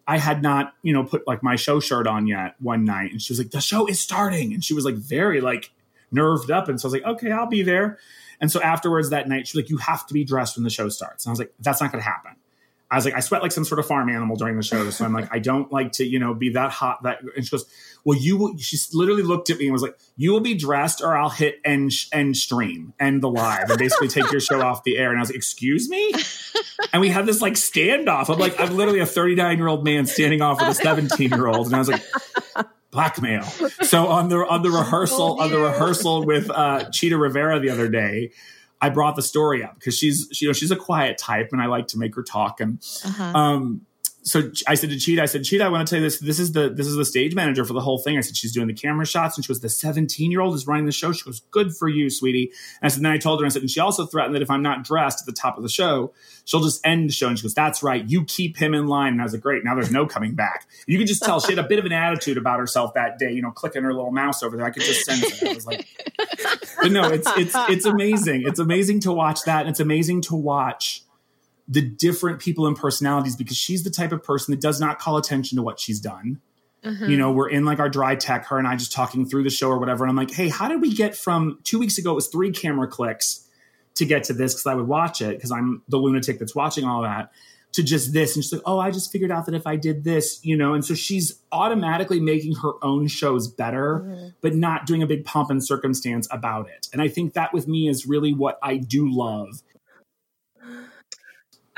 [0.07, 3.11] I had not, you know, put like my show shirt on yet one night.
[3.11, 4.53] And she was like, the show is starting.
[4.53, 5.71] And she was like very like
[6.11, 6.69] nerved up.
[6.69, 7.99] And so I was like, okay, I'll be there.
[8.39, 10.87] And so afterwards that night, she's like, you have to be dressed when the show
[10.87, 11.25] starts.
[11.25, 12.35] And I was like, that's not going to happen.
[12.89, 14.89] I was like, I sweat like some sort of farm animal during the show.
[14.91, 17.03] So I'm like, I don't like to, you know, be that hot.
[17.03, 17.65] That and she goes,
[18.05, 18.57] well, you will.
[18.57, 21.59] She literally looked at me and was like, you will be dressed, or I'll hit
[21.65, 25.09] end end stream, end the live, and basically take your show off the air.
[25.09, 26.13] And I was like, excuse me.
[26.93, 28.29] And we had this like standoff.
[28.33, 31.47] I'm like, I'm literally a 39 year old man standing off with a 17 year
[31.47, 32.03] old, and I was like.
[32.89, 33.43] Blackmail.
[33.43, 37.69] So on the on the rehearsal oh, on the rehearsal with uh, Chita Rivera the
[37.69, 38.31] other day,
[38.81, 41.61] I brought the story up because she's she, you know she's a quiet type and
[41.61, 43.37] I like to make her talk and uh-huh.
[43.37, 43.81] um
[44.27, 46.19] so I said to Chita, I said, Chita, I want to tell you this.
[46.19, 48.17] This is the this is the stage manager for the whole thing.
[48.17, 50.67] I said, she's doing the camera shots, and she was the 17 year old is
[50.67, 51.13] running the show.
[51.13, 52.51] She goes, good for you, sweetie.
[52.81, 54.51] And I said, then I told her, I said, and she also threatened that if
[54.51, 56.11] I'm not dressed at the top of the show,
[56.43, 57.29] she'll just end the show.
[57.29, 59.13] And she goes, that's right, you keep him in line.
[59.13, 59.63] And I was like, great.
[59.63, 60.67] Now there's no coming back.
[60.87, 63.31] You could just tell she had a bit of an attitude about herself that day.
[63.31, 64.65] You know, clicking her little mouse over there.
[64.65, 65.49] I could just sense it.
[65.49, 65.87] I was like,
[66.81, 68.43] but no, it's it's it's amazing.
[68.45, 69.61] It's amazing to watch that.
[69.61, 71.03] And it's amazing to watch
[71.67, 75.17] the different people and personalities because she's the type of person that does not call
[75.17, 76.39] attention to what she's done.
[76.83, 77.05] Uh-huh.
[77.05, 79.49] You know, we're in like our dry tech, her and I just talking through the
[79.49, 80.03] show or whatever.
[80.03, 82.51] And I'm like, hey, how did we get from two weeks ago, it was three
[82.51, 83.47] camera clicks
[83.95, 84.53] to get to this?
[84.53, 87.31] Cause I would watch it because I'm the lunatic that's watching all that
[87.73, 88.35] to just this.
[88.35, 90.73] And she's like, oh, I just figured out that if I did this, you know,
[90.73, 94.27] and so she's automatically making her own shows better, mm-hmm.
[94.41, 96.87] but not doing a big pomp and circumstance about it.
[96.93, 99.61] And I think that with me is really what I do love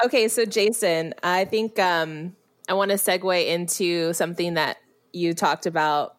[0.05, 2.35] Okay, so Jason, I think um,
[2.67, 4.77] I want to segue into something that
[5.11, 6.15] you talked about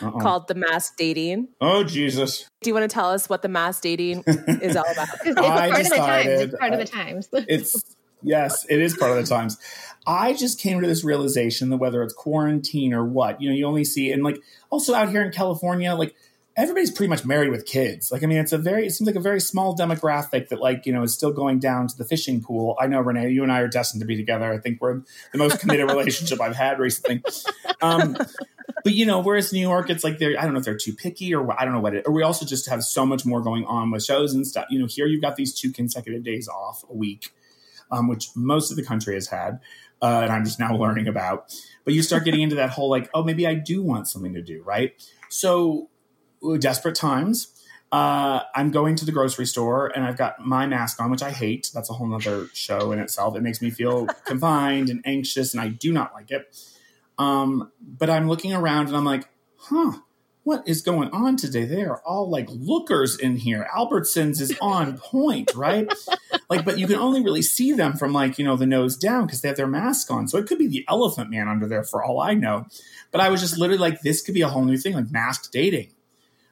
[0.00, 1.48] called the mass dating.
[1.60, 2.48] Oh Jesus!
[2.60, 5.08] Do you want to tell us what the mass dating is all about?
[5.24, 6.40] it's I part decided, of the times.
[6.42, 7.28] It's part of the times.
[7.48, 9.58] it's yes, it is part of the times.
[10.06, 13.66] I just came to this realization that whether it's quarantine or what, you know, you
[13.66, 16.14] only see and like also out here in California, like
[16.56, 18.10] everybody's pretty much married with kids.
[18.10, 20.86] Like, I mean, it's a very, it seems like a very small demographic that, like,
[20.86, 22.76] you know, is still going down to the fishing pool.
[22.80, 24.50] I know, Renee, you and I are destined to be together.
[24.50, 27.22] I think we're the most committed relationship I've had recently.
[27.82, 28.16] Um,
[28.82, 30.94] but, you know, whereas New York, it's like they're, I don't know if they're too
[30.94, 33.42] picky or I don't know what it, or we also just have so much more
[33.42, 34.66] going on with shows and stuff.
[34.70, 37.34] You know, here you've got these two consecutive days off a week,
[37.90, 39.60] um, which most of the country has had.
[40.00, 41.54] Uh, and I'm just now learning about.
[41.84, 44.42] But you start getting into that whole like, oh, maybe I do want something to
[44.42, 44.92] do, right?
[45.28, 45.88] So
[46.58, 47.52] desperate times.
[47.92, 51.30] Uh, I'm going to the grocery store and I've got my mask on, which I
[51.30, 51.70] hate.
[51.72, 53.36] That's a whole nother show in itself.
[53.36, 56.56] It makes me feel confined and anxious, and I do not like it.
[57.18, 59.92] Um, but I'm looking around and I'm like, huh,
[60.42, 61.64] what is going on today?
[61.64, 63.66] They are all like lookers in here.
[63.74, 65.90] Albertsons is on point, right?
[66.50, 69.26] like, but you can only really see them from like, you know, the nose down
[69.26, 70.28] because they have their mask on.
[70.28, 72.66] So it could be the elephant man under there for all I know.
[73.10, 75.50] But I was just literally like, this could be a whole new thing, like masked
[75.50, 75.92] dating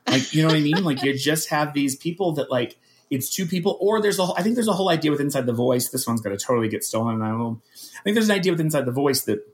[0.06, 0.84] Like, you know what I mean?
[0.84, 2.76] Like, you just have these people that like
[3.10, 4.26] it's two people, or there's a.
[4.26, 5.88] whole- I think there's a whole idea with Inside the Voice.
[5.90, 7.22] This one's going to totally get stolen.
[7.22, 7.62] I will.
[7.98, 9.46] I think there's an idea with Inside the Voice that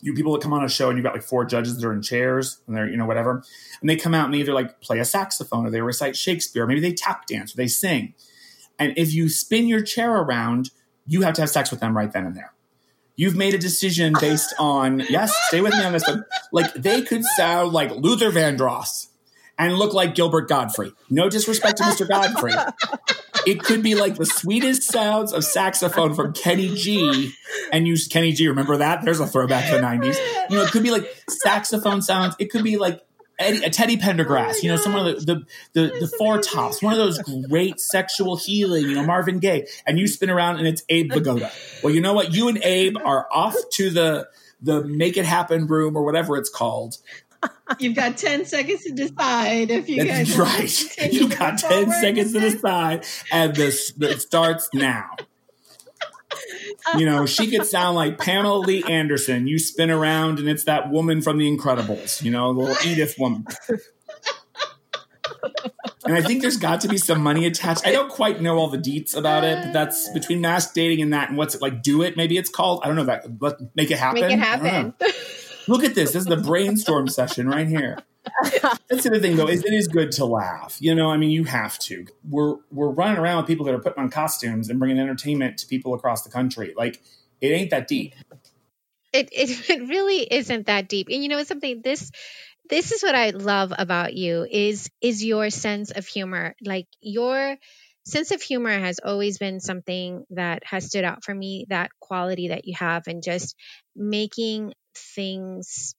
[0.00, 1.92] you people that come on a show and you've got like four judges that are
[1.92, 3.42] in chairs and they're you know whatever,
[3.80, 6.64] and they come out and they either like play a saxophone or they recite Shakespeare,
[6.64, 8.14] or maybe they tap dance or they sing,
[8.78, 10.70] and if you spin your chair around,
[11.06, 12.52] you have to have sex with them right then and there.
[13.14, 15.32] You've made a decision based on yes.
[15.48, 16.24] Stay with me on this one.
[16.52, 19.08] Like they could sound like Luther Vandross
[19.58, 20.92] and look like Gilbert Gottfried.
[21.10, 22.08] No disrespect to Mr.
[22.08, 22.52] Godfrey.
[23.46, 27.32] It could be like the sweetest sounds of saxophone from Kenny G.
[27.72, 29.04] And you, Kenny G, remember that?
[29.04, 30.16] There's a throwback to the 90s.
[30.50, 32.36] You know, it could be like saxophone sounds.
[32.38, 33.00] It could be like
[33.38, 36.92] Eddie, a Teddy Pendergrass, you know, some of the, the, the, the four tops, one
[36.92, 39.66] of those great sexual healing, you know, Marvin Gaye.
[39.86, 41.50] And you spin around and it's Abe Vigoda.
[41.82, 42.32] Well, you know what?
[42.32, 44.28] You and Abe are off to the,
[44.60, 46.98] the make it happen room or whatever it's called.
[47.78, 50.90] You've got 10 seconds to decide if you That's guys want to right.
[50.98, 55.10] continue You got 10 seconds to decide, and this it starts now.
[56.98, 59.46] You know, she could sound like Pamela Lee Anderson.
[59.46, 63.16] You spin around, and it's that woman from The Incredibles, you know, the little Edith
[63.18, 63.44] woman.
[66.04, 67.86] And I think there's got to be some money attached.
[67.86, 71.12] I don't quite know all the deets about it, but that's between mass dating and
[71.12, 71.82] that, and what's it like?
[71.82, 72.16] Do it?
[72.16, 72.80] Maybe it's called.
[72.82, 73.24] I don't know that.
[73.40, 74.20] Let make it happen.
[74.20, 74.70] Make it I don't know.
[74.70, 74.94] happen.
[75.68, 76.12] Look at this.
[76.12, 77.98] This is the brainstorm session right here.
[78.88, 80.76] That's the other thing, though, is it is good to laugh.
[80.80, 82.06] You know, I mean, you have to.
[82.28, 85.66] We're we're running around with people that are putting on costumes and bringing entertainment to
[85.66, 86.74] people across the country.
[86.76, 87.02] Like,
[87.40, 88.14] it ain't that deep.
[89.12, 92.10] it, it it really isn't that deep and you know it's something this
[92.70, 97.56] this is what i love about you is is your sense of humor like your
[98.04, 102.48] sense of humor has always been something that has stood out for me that quality
[102.48, 103.54] that you have and just
[103.94, 105.94] making things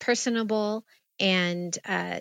[0.00, 0.84] personable
[1.18, 2.20] and uh,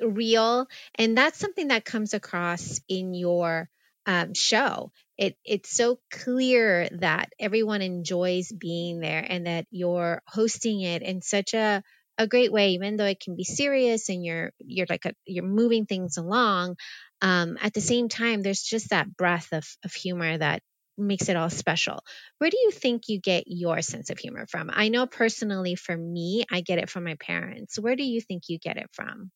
[0.00, 3.68] real and that's something that comes across in your
[4.06, 4.92] um, show.
[5.18, 11.20] It it's so clear that everyone enjoys being there and that you're hosting it in
[11.22, 11.82] such a
[12.16, 15.44] a great way even though it can be serious and you're you're like a, you're
[15.44, 16.76] moving things along
[17.22, 20.62] um, at the same time there's just that breath of, of humor that
[20.98, 22.02] makes it all special
[22.38, 25.96] where do you think you get your sense of humor from i know personally for
[25.96, 29.30] me i get it from my parents where do you think you get it from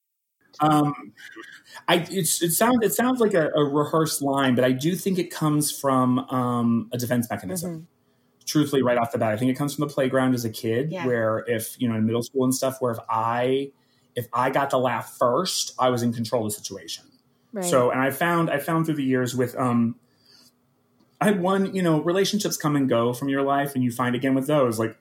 [0.61, 1.15] Um,
[1.89, 5.19] I it's, it sounds it sounds like a, a rehearsed line, but I do think
[5.19, 7.89] it comes from um, a defense mechanism.
[8.45, 10.91] Truthfully, right off the bat, I think it comes from the playground as a kid,
[10.91, 11.07] Yeah.
[11.07, 13.71] where if you know in middle school and stuff, where if I
[14.15, 17.05] if I got the laugh first, I was in control of the situation.
[17.53, 17.65] Right.
[17.65, 19.97] So, and I found I found through the years with um,
[21.23, 24.17] I had one, you know, relationships come and go from your life, and you find
[24.17, 24.97] again with those like,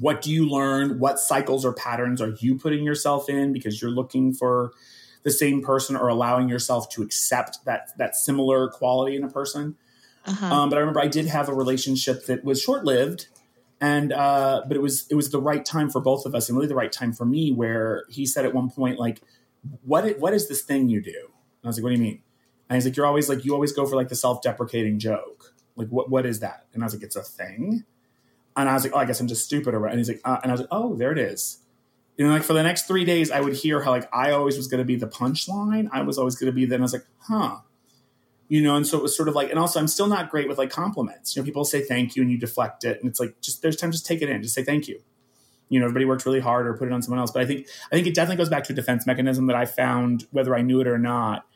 [0.00, 0.98] what do you learn?
[0.98, 4.72] What cycles or patterns are you putting yourself in because you're looking for
[5.22, 9.76] the same person or allowing yourself to accept that that similar quality in a person?
[10.26, 10.46] Uh-huh.
[10.46, 13.28] Um, but I remember I did have a relationship that was short lived,
[13.80, 16.58] and uh, but it was it was the right time for both of us, and
[16.58, 17.52] really the right time for me.
[17.52, 19.20] Where he said at one point, like,
[19.84, 22.22] "What what is this thing you do?" And I was like, "What do you mean?"
[22.68, 25.54] And he's like, "You're always like you always go for like the self deprecating joke.
[25.76, 27.84] Like, what what is that?" And I was like, "It's a thing."
[28.56, 30.20] And I was like, "Oh, I guess I'm just stupid." Or what?" and he's like,
[30.24, 31.58] uh, and I was like, "Oh, there it is."
[32.18, 34.66] Know, like for the next three days, I would hear how like I always was
[34.66, 35.88] going to be the punchline.
[35.92, 36.66] I was always going to be.
[36.66, 37.58] Then I was like, "Huh."
[38.48, 40.48] you know and so it was sort of like and also i'm still not great
[40.48, 43.20] with like compliments you know people say thank you and you deflect it and it's
[43.20, 45.00] like just there's time just take it in just say thank you
[45.68, 47.66] you know everybody worked really hard or put it on someone else but i think
[47.92, 50.62] i think it definitely goes back to a defense mechanism that i found whether i
[50.62, 51.46] knew it or not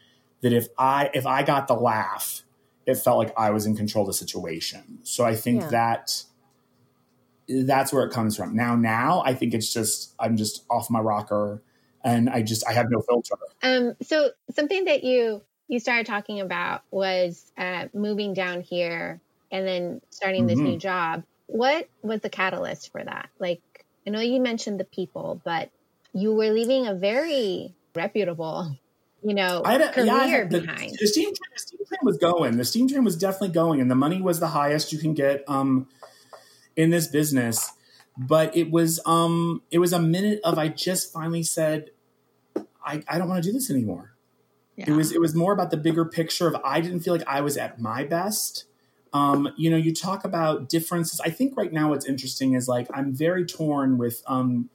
[0.43, 2.43] that if i if i got the laugh
[2.87, 5.71] it felt like i was in control of the situation so i think Yeah.
[5.71, 6.25] that
[7.49, 11.01] that's where it comes from now now i think it's just i'm just off my
[11.01, 11.63] rocker
[12.05, 16.41] and i just i have no filter Um, so something that you you started talking
[16.41, 20.65] about was uh, moving down here and then starting this Mhm.
[20.65, 21.25] new job.
[21.47, 23.31] What was the catalyst for that?
[23.39, 23.63] Like,
[24.07, 25.71] I know you mentioned the people, but
[26.13, 28.77] you were leaving a very reputable,
[29.23, 30.97] you know, I had a, career yeah, had- the, behind.
[30.99, 32.57] the steam train, the steam train was going.
[32.57, 35.45] The steam train was definitely going, and the money was the highest you can get
[35.49, 35.89] um,
[36.77, 37.73] in this business.
[38.19, 41.91] But it was um, it was a minute of I just finally said,
[42.85, 44.15] I, I don't want to do this anymore.
[44.77, 44.85] yeah.
[44.89, 47.41] It was it was more about the bigger picture of I didn't feel like I
[47.41, 48.67] was at my best.
[49.15, 51.21] Um, you know, you talk about differences.
[51.21, 54.69] I think right now what's interesting is like I'm very torn with um,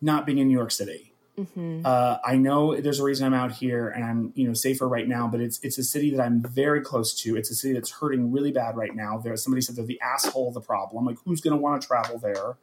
[0.00, 1.12] not being in New York City.
[1.38, 1.82] Mhm.
[1.84, 5.06] Uh, I know there's a reason I'm out here and I'm you know safer right
[5.06, 7.36] now, but it's it's a city that I'm very close to.
[7.36, 9.18] It's a city that's hurting really bad right now.
[9.18, 11.04] There, somebody said they're the asshole of the problem.
[11.04, 12.56] Like who's going to want to travel there?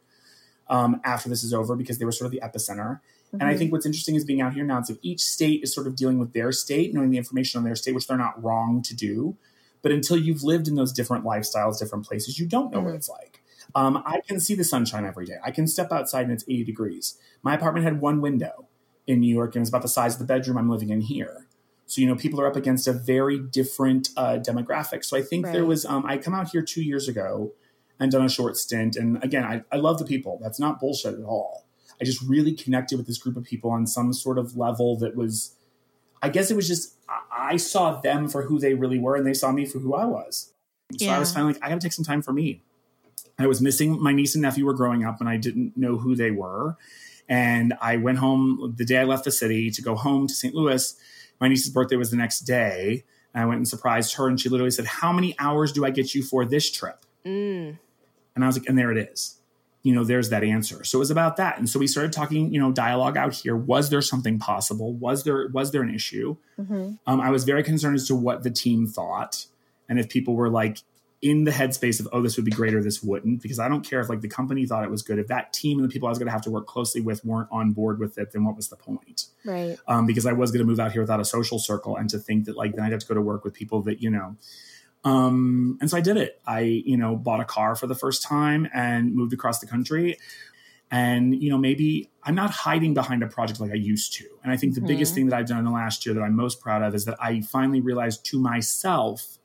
[0.68, 3.00] um, after this is over because they were sort of the epicenter.
[3.34, 3.58] And I Mhm.
[3.58, 4.80] think what's interesting is being out here now.
[4.80, 7.76] So each state is sort of dealing with their state, knowing the information on their
[7.76, 9.36] state, which they're not wrong to do.
[9.82, 12.96] But until you've lived in those different lifestyles, different places, you don't know what Mhm.
[12.96, 13.42] it's like.
[13.74, 15.36] Um, I can see the sunshine every day.
[15.44, 17.18] I can step outside and it's 80 degrees.
[17.42, 18.68] My apartment had one window
[19.06, 21.46] in New York and it's about the size of the bedroom I'm living in here.
[21.86, 25.04] So, you know, people are up against a very different uh, demographic.
[25.04, 27.52] So I think there was, um, I come out here two years ago
[28.00, 28.96] and done a short stint.
[28.96, 30.38] And again, I, I love the people.
[30.42, 31.66] That's not bullshit at all.
[32.00, 35.14] I just really connected with this group of people on some sort of level that
[35.14, 35.56] was,
[36.22, 39.26] I guess it was just, I- I saw them for who they really were and
[39.26, 40.52] they saw me for who I was.
[40.98, 42.62] So I was finally like, I got to take some time for me.
[43.38, 46.14] I was missing my niece and nephew were growing up and I didn't know who
[46.14, 46.76] they were.
[47.28, 50.54] And I went home the day I left the city to go home to St.
[50.54, 50.94] Louis.
[51.40, 53.04] My niece's birthday was the next day.
[53.32, 55.90] And I went and surprised her and she literally said, How many hours do I
[55.90, 57.04] get you for this trip?
[57.24, 57.78] Mm.
[58.34, 59.40] And I was like, and there it is.
[59.82, 60.82] You know, there's that answer.
[60.84, 61.58] So it was about that.
[61.58, 63.54] And so we started talking, you know, dialogue out here.
[63.54, 64.94] Was there something possible?
[64.94, 66.36] Was there was there an issue?
[66.58, 66.98] Mhm.
[67.06, 69.46] Um, I was very concerned as to what the team thought
[69.88, 70.78] and if people were like
[71.22, 73.82] in the headspace of, oh, this would be great or this wouldn't, because I don't
[73.88, 75.18] care if like the company thought it was good.
[75.18, 77.24] If that team and the people I was going to have to work closely with
[77.24, 79.26] weren't on board with it, then what was the point?
[79.44, 79.78] Right.
[79.88, 82.18] um, because I was going to move out here without a social circle, and to
[82.18, 84.36] think that like then I'd have to go to work with people that you know.
[85.04, 86.40] Um, and so I did it.
[86.46, 90.18] I you know bought a car for the first time and moved across the country.
[90.90, 94.24] And you know maybe I'm not hiding behind a project like I used to.
[94.42, 95.14] And I think the biggest Mhm.
[95.14, 97.16] thing that I've done in the last year that I'm most proud of is that
[97.22, 99.38] I finally realized to myself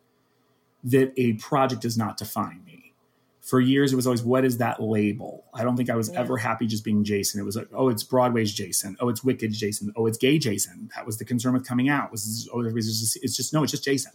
[0.84, 2.94] that a project does not define me.
[3.42, 5.46] For years, it was always, what is that label?
[5.54, 6.20] I don't think I was Yeah.
[6.20, 7.40] ever happy just being Jason.
[7.40, 8.96] It was like, oh, it's Broadway's Jason.
[9.00, 9.92] Oh, it's Wicked's Jason.
[9.96, 10.92] Oh, it's gay Jason.
[10.96, 12.12] That was the concern with coming out.
[12.12, 14.12] Was oh, everybody's just, it's just no, it's just Jason.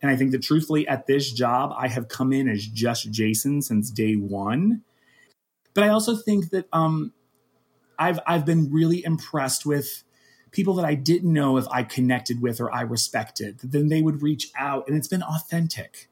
[0.00, 3.60] And I think that truthfully, at this job, I have come in as just Jason
[3.60, 4.82] since day one.
[5.74, 7.12] But I also think that um,
[7.98, 10.04] I've I've been really impressed with
[10.52, 13.60] people that I didn't know if I connected with or I respected.
[13.62, 16.08] Then they would reach out, and it's been authentic.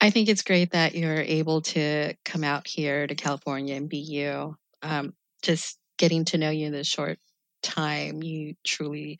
[0.00, 3.98] I think it's great that you're able to come out here to California and be
[3.98, 4.56] you.
[4.82, 7.18] Um, just getting to know you in this short
[7.62, 9.18] time, you truly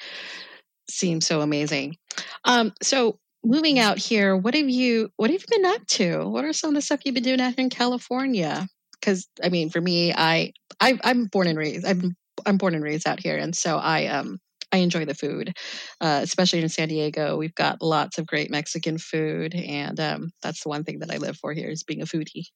[0.90, 1.96] seem so amazing.
[2.44, 6.28] Um, so moving out here, what have you what have you been up to?
[6.28, 8.66] What are some of the stuff you've been doing out here in California?
[8.92, 11.86] Because I mean, for me, I, I I'm born and raised.
[11.86, 12.16] I'm
[12.46, 14.38] I'm born and raised out here, and so I um
[14.72, 15.56] I enjoy the food,
[16.00, 17.36] uh, especially in San Diego.
[17.36, 21.18] We've got lots of great Mexican food, and um, that's the one thing that I
[21.18, 22.46] live for here is being a foodie.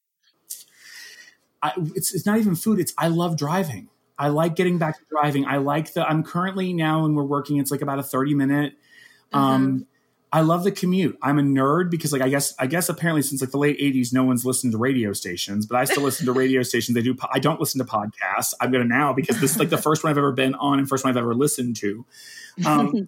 [1.61, 2.79] I, it's it's not even food.
[2.79, 3.89] It's I love driving.
[4.19, 5.45] I like getting back to driving.
[5.45, 6.07] I like the.
[6.07, 7.57] I'm currently now, and we're working.
[7.57, 8.73] It's like about a 30 minute.
[9.33, 9.85] Um,
[10.31, 11.17] I love the commute.
[11.21, 14.11] I'm a nerd because, like, I guess, I guess apparently since like the late '80s,
[14.11, 16.95] no one's listened to radio stations, but I still listen to radio stations.
[16.95, 17.13] They do.
[17.15, 18.53] po- I don't listen to podcasts.
[18.59, 20.89] I'm gonna now because this is like the first one I've ever been on and
[20.89, 22.05] first one I've ever listened to.
[22.65, 23.07] Um,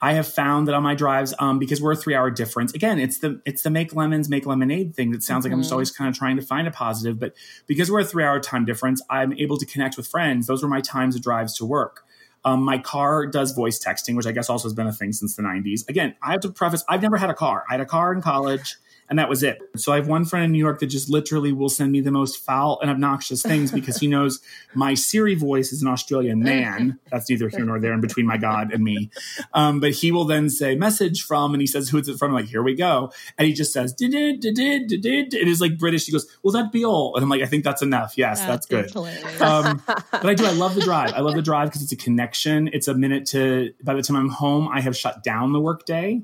[0.00, 2.74] I have found that on my drives, um, because we're a three hour difference.
[2.74, 5.70] Again, it's the it's the make lemons, make lemonade thing that sounds like I'm just
[5.70, 5.74] Mhm.
[5.74, 7.18] always kind of trying to find a positive.
[7.18, 7.34] But
[7.66, 10.46] because we're a three hour time difference, I'm able to connect with friends.
[10.46, 12.04] Those were my times of drives to work.
[12.44, 15.34] Um, my car does voice texting, which I guess also has been a thing since
[15.34, 15.88] the 90s.
[15.88, 17.64] Again, I have to preface, I've never had a car.
[17.68, 18.76] I had a car in college
[19.08, 19.58] and that was it.
[19.76, 22.10] So I have one friend in New York that just literally will send me the
[22.10, 24.40] most foul and obnoxious things because he knows
[24.74, 26.98] my Siri voice is an Australian man.
[27.10, 29.10] That's neither here nor there in between my God and me.
[29.52, 32.30] Um, but he will then say message from, and he says, who is it from?
[32.30, 33.12] I'm like, here we go.
[33.36, 35.34] And he just says, did it, did it, did it.
[35.34, 36.06] It is like British.
[36.06, 37.14] He goes, will that be all?
[37.14, 38.14] And I'm like, I think that's enough.
[38.16, 38.96] Yes, that's good.
[39.40, 40.46] Um, but I do.
[40.46, 41.12] I love the drive.
[41.14, 42.68] I love the drive because it's a connection.
[42.72, 43.72] It's a minute to.
[43.82, 46.22] By the time I'm home, I have shut down the workday.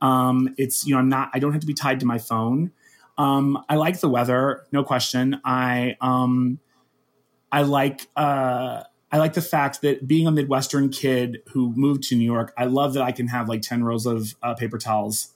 [0.00, 1.30] Um, it's you know I'm not.
[1.34, 2.72] I don't have to be tied to my phone.
[3.18, 5.40] Um, I like the weather, no question.
[5.44, 6.58] I um,
[7.52, 8.82] I like uh,
[9.12, 12.64] I like the fact that being a Midwestern kid who moved to New York, I
[12.64, 15.28] love that I can have like ten rows of uh, paper towels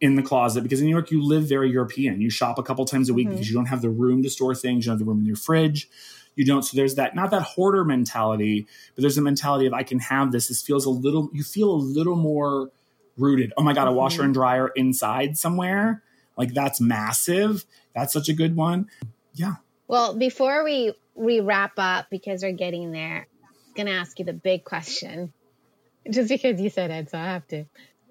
[0.00, 2.20] in the closet because in New York you live very European.
[2.20, 3.30] You shop a couple times a week Mhm.
[3.32, 4.84] because you don't have the room to store things.
[4.84, 5.88] You don't have the room in your fridge.
[6.34, 6.62] You don't.
[6.62, 10.32] So there's that not that hoarder mentality, but there's a mentality of I can have
[10.32, 10.48] this.
[10.48, 11.30] This feels a little.
[11.32, 12.70] You feel a little more
[13.16, 13.52] rooted.
[13.56, 16.02] Oh my god, a washer and dryer inside somewhere.
[16.36, 17.64] Like that's massive.
[17.94, 18.88] That's such a good one.
[19.34, 19.54] Yeah.
[19.88, 24.32] Well, before we we wrap up because we're getting there, I'm gonna ask you the
[24.32, 25.32] big question.
[26.10, 27.64] Just because you said it, so I have to.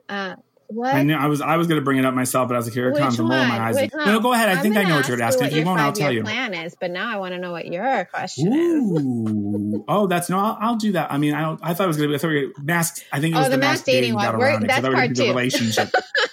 [0.09, 0.35] Uh,
[0.67, 0.93] what?
[0.93, 2.65] I knew I was I was going to bring it up myself, but I was
[2.67, 3.19] like, here it comes.
[3.19, 3.75] I'm rolling my eyes.
[3.75, 4.49] Which No, no, go ahead.
[4.49, 5.43] I I'm think I know what you're ask asking.
[5.43, 6.23] what If you won't, I'll tell you.
[6.23, 9.81] Plan is, but now I want to know what your question is.
[9.87, 10.37] Oh, that's no.
[10.39, 11.11] I'll, I'll do that.
[11.11, 11.59] I mean, I don't.
[11.63, 12.15] I thought it was going to be.
[12.15, 13.03] I thought we were masks.
[13.11, 14.37] I think it Oh, was the the mass mask dating dating one.
[14.37, 14.69] We're- around it.
[14.69, 15.29] 'cause I that's we were part the two.
[15.29, 15.89] relationship.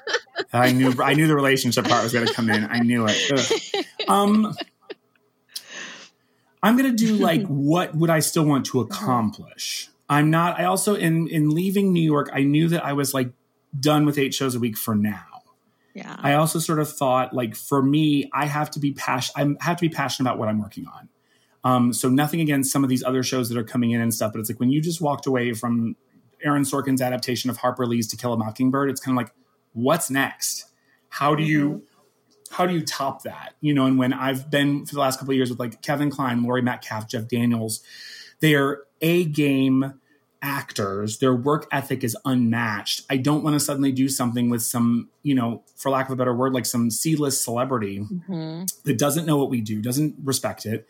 [0.53, 0.95] I knew.
[1.03, 2.64] I knew the relationship part was going to come in.
[2.70, 3.33] I knew it.
[3.33, 3.85] Ugh.
[4.09, 4.55] Um.
[6.62, 9.89] I'm going to do like what would I still want to accomplish?
[10.09, 13.33] I'm not I also in in leaving New York, I knew that I was like
[13.79, 15.25] done with 8 shows a week for now.
[15.95, 16.16] Yeah.
[16.18, 19.77] I also sort of thought like for me, I have to be passionate I have
[19.77, 21.09] to be passionate about what I'm working on.
[21.64, 24.33] Um, so nothing against some of these other shows that are coming in and stuff,
[24.33, 25.97] but it's like when you just walked away from
[26.43, 29.33] Aaron Sorkin's adaptation of Harper Lee's To Kill a Mockingbird, it's kind of like,
[29.73, 30.66] what's next?
[31.09, 31.85] How do you
[32.51, 33.55] how do you top that?
[33.61, 36.11] You know, and when I've been for the last couple of years with like Kevin
[36.11, 37.83] Kline, Laurie Metcalf, Jeff Daniels,
[38.41, 40.01] they are a game
[40.43, 41.18] actors.
[41.18, 43.03] Their work ethic is unmatched.
[43.09, 46.16] I don't want to suddenly do something with some, you know, for lack of a
[46.16, 48.64] better word, like some C-list celebrity Mm-hmm.
[48.84, 50.86] that doesn't know what we do, doesn't respect it.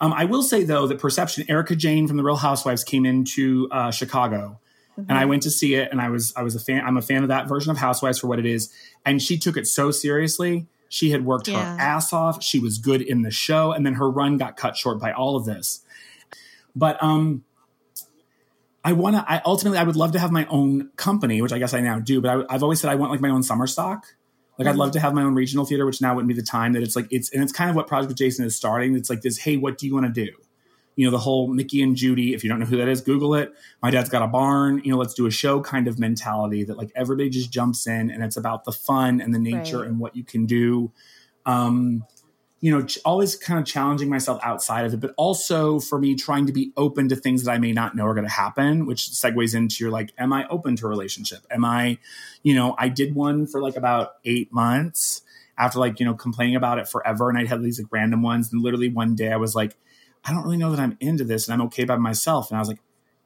[0.00, 3.68] Um, I will say though that Perception, Erika Jayne from The Real Housewives came into
[3.72, 4.60] uh, Chicago,
[4.96, 6.84] and I went to see it, and I was I was a fan.
[6.84, 8.72] I'm a fan of that version of Housewives for what it is,
[9.06, 10.66] and she took it so seriously.
[10.88, 11.76] She had worked Yeah.
[11.76, 12.42] her ass off.
[12.42, 15.36] She was good in the show, and then her run got cut short by all
[15.36, 15.84] of this.
[16.74, 17.44] But um,
[18.88, 19.24] I want to.
[19.30, 21.98] I ultimately I would love to have my own company, which I guess I now
[21.98, 22.20] do.
[22.22, 24.06] But I, I've always said I want like my own summer stock.
[24.58, 26.72] Like I'd love to have my own regional theater, which now wouldn't be the time
[26.72, 28.96] that it's like it's and it's kind of what Project Jason is starting.
[28.96, 30.32] It's like this, hey, what do you want to do?
[30.96, 33.34] You know, the whole Mickey and Judy, if you don't know who that is, Google
[33.36, 33.52] it.
[33.82, 36.76] My dad's got a barn, you know, let's do a show kind of mentality that
[36.76, 39.88] like everybody just jumps in and it's about the fun and the nature Right.
[39.88, 40.90] and what you can do.
[41.46, 42.04] Um,
[42.60, 46.46] you know, always kind of challenging myself outside of it, but also for me trying
[46.46, 49.10] to be open to things that I may not know are going to happen, which
[49.10, 51.46] segues into your like, am I open to a relationship?
[51.50, 51.98] Am I,
[52.42, 55.22] you know, I did one for like about eight months
[55.56, 57.28] after like, you know, complaining about it forever.
[57.28, 58.52] And I'd have these like random ones.
[58.52, 59.76] And literally one day I was like,
[60.24, 62.50] I don't really know that I'm into this and I'm okay by myself.
[62.50, 62.80] And I was like,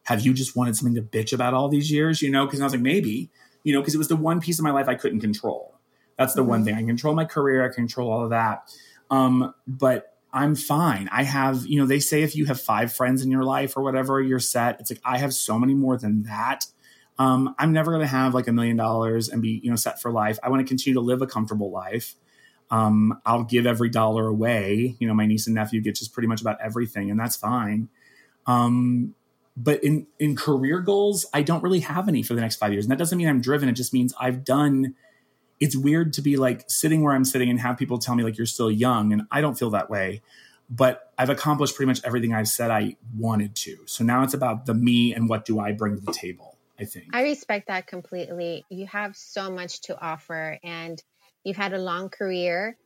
[0.05, 2.21] have you just wanted something to bitch about all these years?
[2.21, 3.31] You know, because I was like, maybe,
[3.65, 5.79] you know, because it was the one piece of my life I couldn't control.
[6.19, 6.77] That's the one mm-hmm.
[6.77, 6.85] thing.
[6.85, 8.71] I control my career, I control all of that.
[9.13, 11.09] Um, but I'm fine.
[11.13, 13.83] I have, you know, they say if you have five friends in your life or
[13.83, 14.81] whatever, you're set.
[14.81, 16.65] It's like I have so many more than that.
[17.19, 20.01] Um, I'm never going to have like a million dollars and be, you know, set
[20.01, 20.39] for life.
[20.43, 22.15] I want to continue to live a comfortable life.
[22.71, 24.97] Um, I'll give every dollar away.
[24.99, 27.91] You know, my niece and nephew get just pretty much about everything, and that's fine.
[28.47, 29.15] Um,
[29.55, 32.87] but in in career goals, I don't really have any for the next five years,
[32.87, 33.69] and that doesn't mean I'm driven.
[33.69, 34.95] It just means I've done.
[35.63, 38.37] It's weird to be like sitting where I'm sitting and have people tell me like
[38.37, 40.23] you're still young, and I don't feel that way.
[40.69, 43.77] But I've accomplished pretty much everything I've said I wanted to.
[43.87, 46.57] So now it's about the me and what do I bring to the table.
[46.81, 47.15] I think.
[47.15, 48.65] I respect that completely.
[48.71, 51.01] You have so much to offer, and
[51.45, 52.77] you've had a long career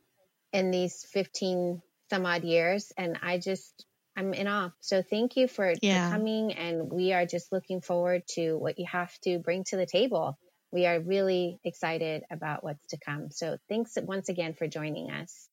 [0.53, 2.91] in these 15 some odd years.
[2.97, 4.71] And I just, I'm in awe.
[4.81, 6.09] So thank you for, for Yeah.
[6.11, 6.53] coming.
[6.53, 10.37] And we are just looking forward to what you have to bring to the table.
[10.71, 13.31] We are really excited about what's to come.
[13.31, 15.49] So thanks once again for joining us.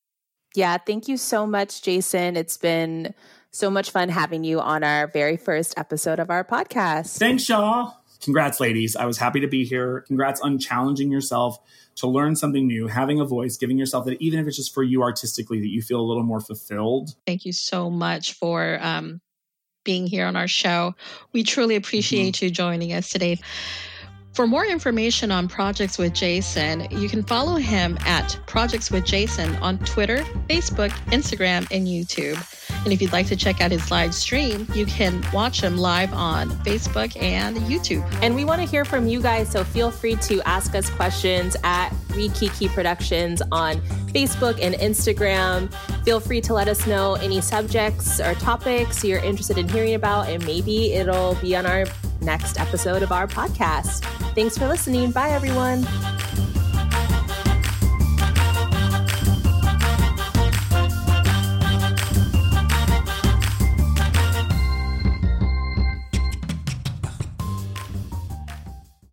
[0.55, 2.37] Yeah, thank you so much, Jason.
[2.37, 3.15] It's been
[3.51, 7.19] so much fun having you on our very first episode of our podcast.
[7.19, 7.97] Thanks, y'all.
[8.23, 8.97] Congrats, ladies.
[8.97, 10.03] I was happy to be here.
[10.07, 11.59] Congrats on challenging yourself
[11.97, 14.83] to learn something new, having a voice, giving yourself that, even if it's just for
[14.83, 17.15] you artistically, that you feel a little more fulfilled.
[17.27, 19.21] Thank you so much for um,
[19.85, 20.95] being here on our show.
[21.33, 23.41] We truly appreciate you joining us today.
[24.35, 29.55] For more information on Projects with Jason, you can follow him at Projects with Jason
[29.57, 32.37] on Twitter, Facebook, Instagram, and YouTube.
[32.83, 36.13] And if you'd like to check out his live stream, you can watch him live
[36.13, 38.05] on Facebook and YouTube.
[38.23, 41.57] And we want to hear from you guys, so feel free to ask us questions
[41.63, 43.77] at Read Kiki Productions on
[44.09, 45.73] Facebook and Instagram.
[46.05, 50.29] Feel free to let us know any subjects or topics you're interested in hearing about,
[50.29, 51.85] and maybe it'll be on our
[52.25, 54.05] next episode of our podcast.
[54.35, 55.13] Thanks for listening.
[55.13, 55.87] Bye, everyone.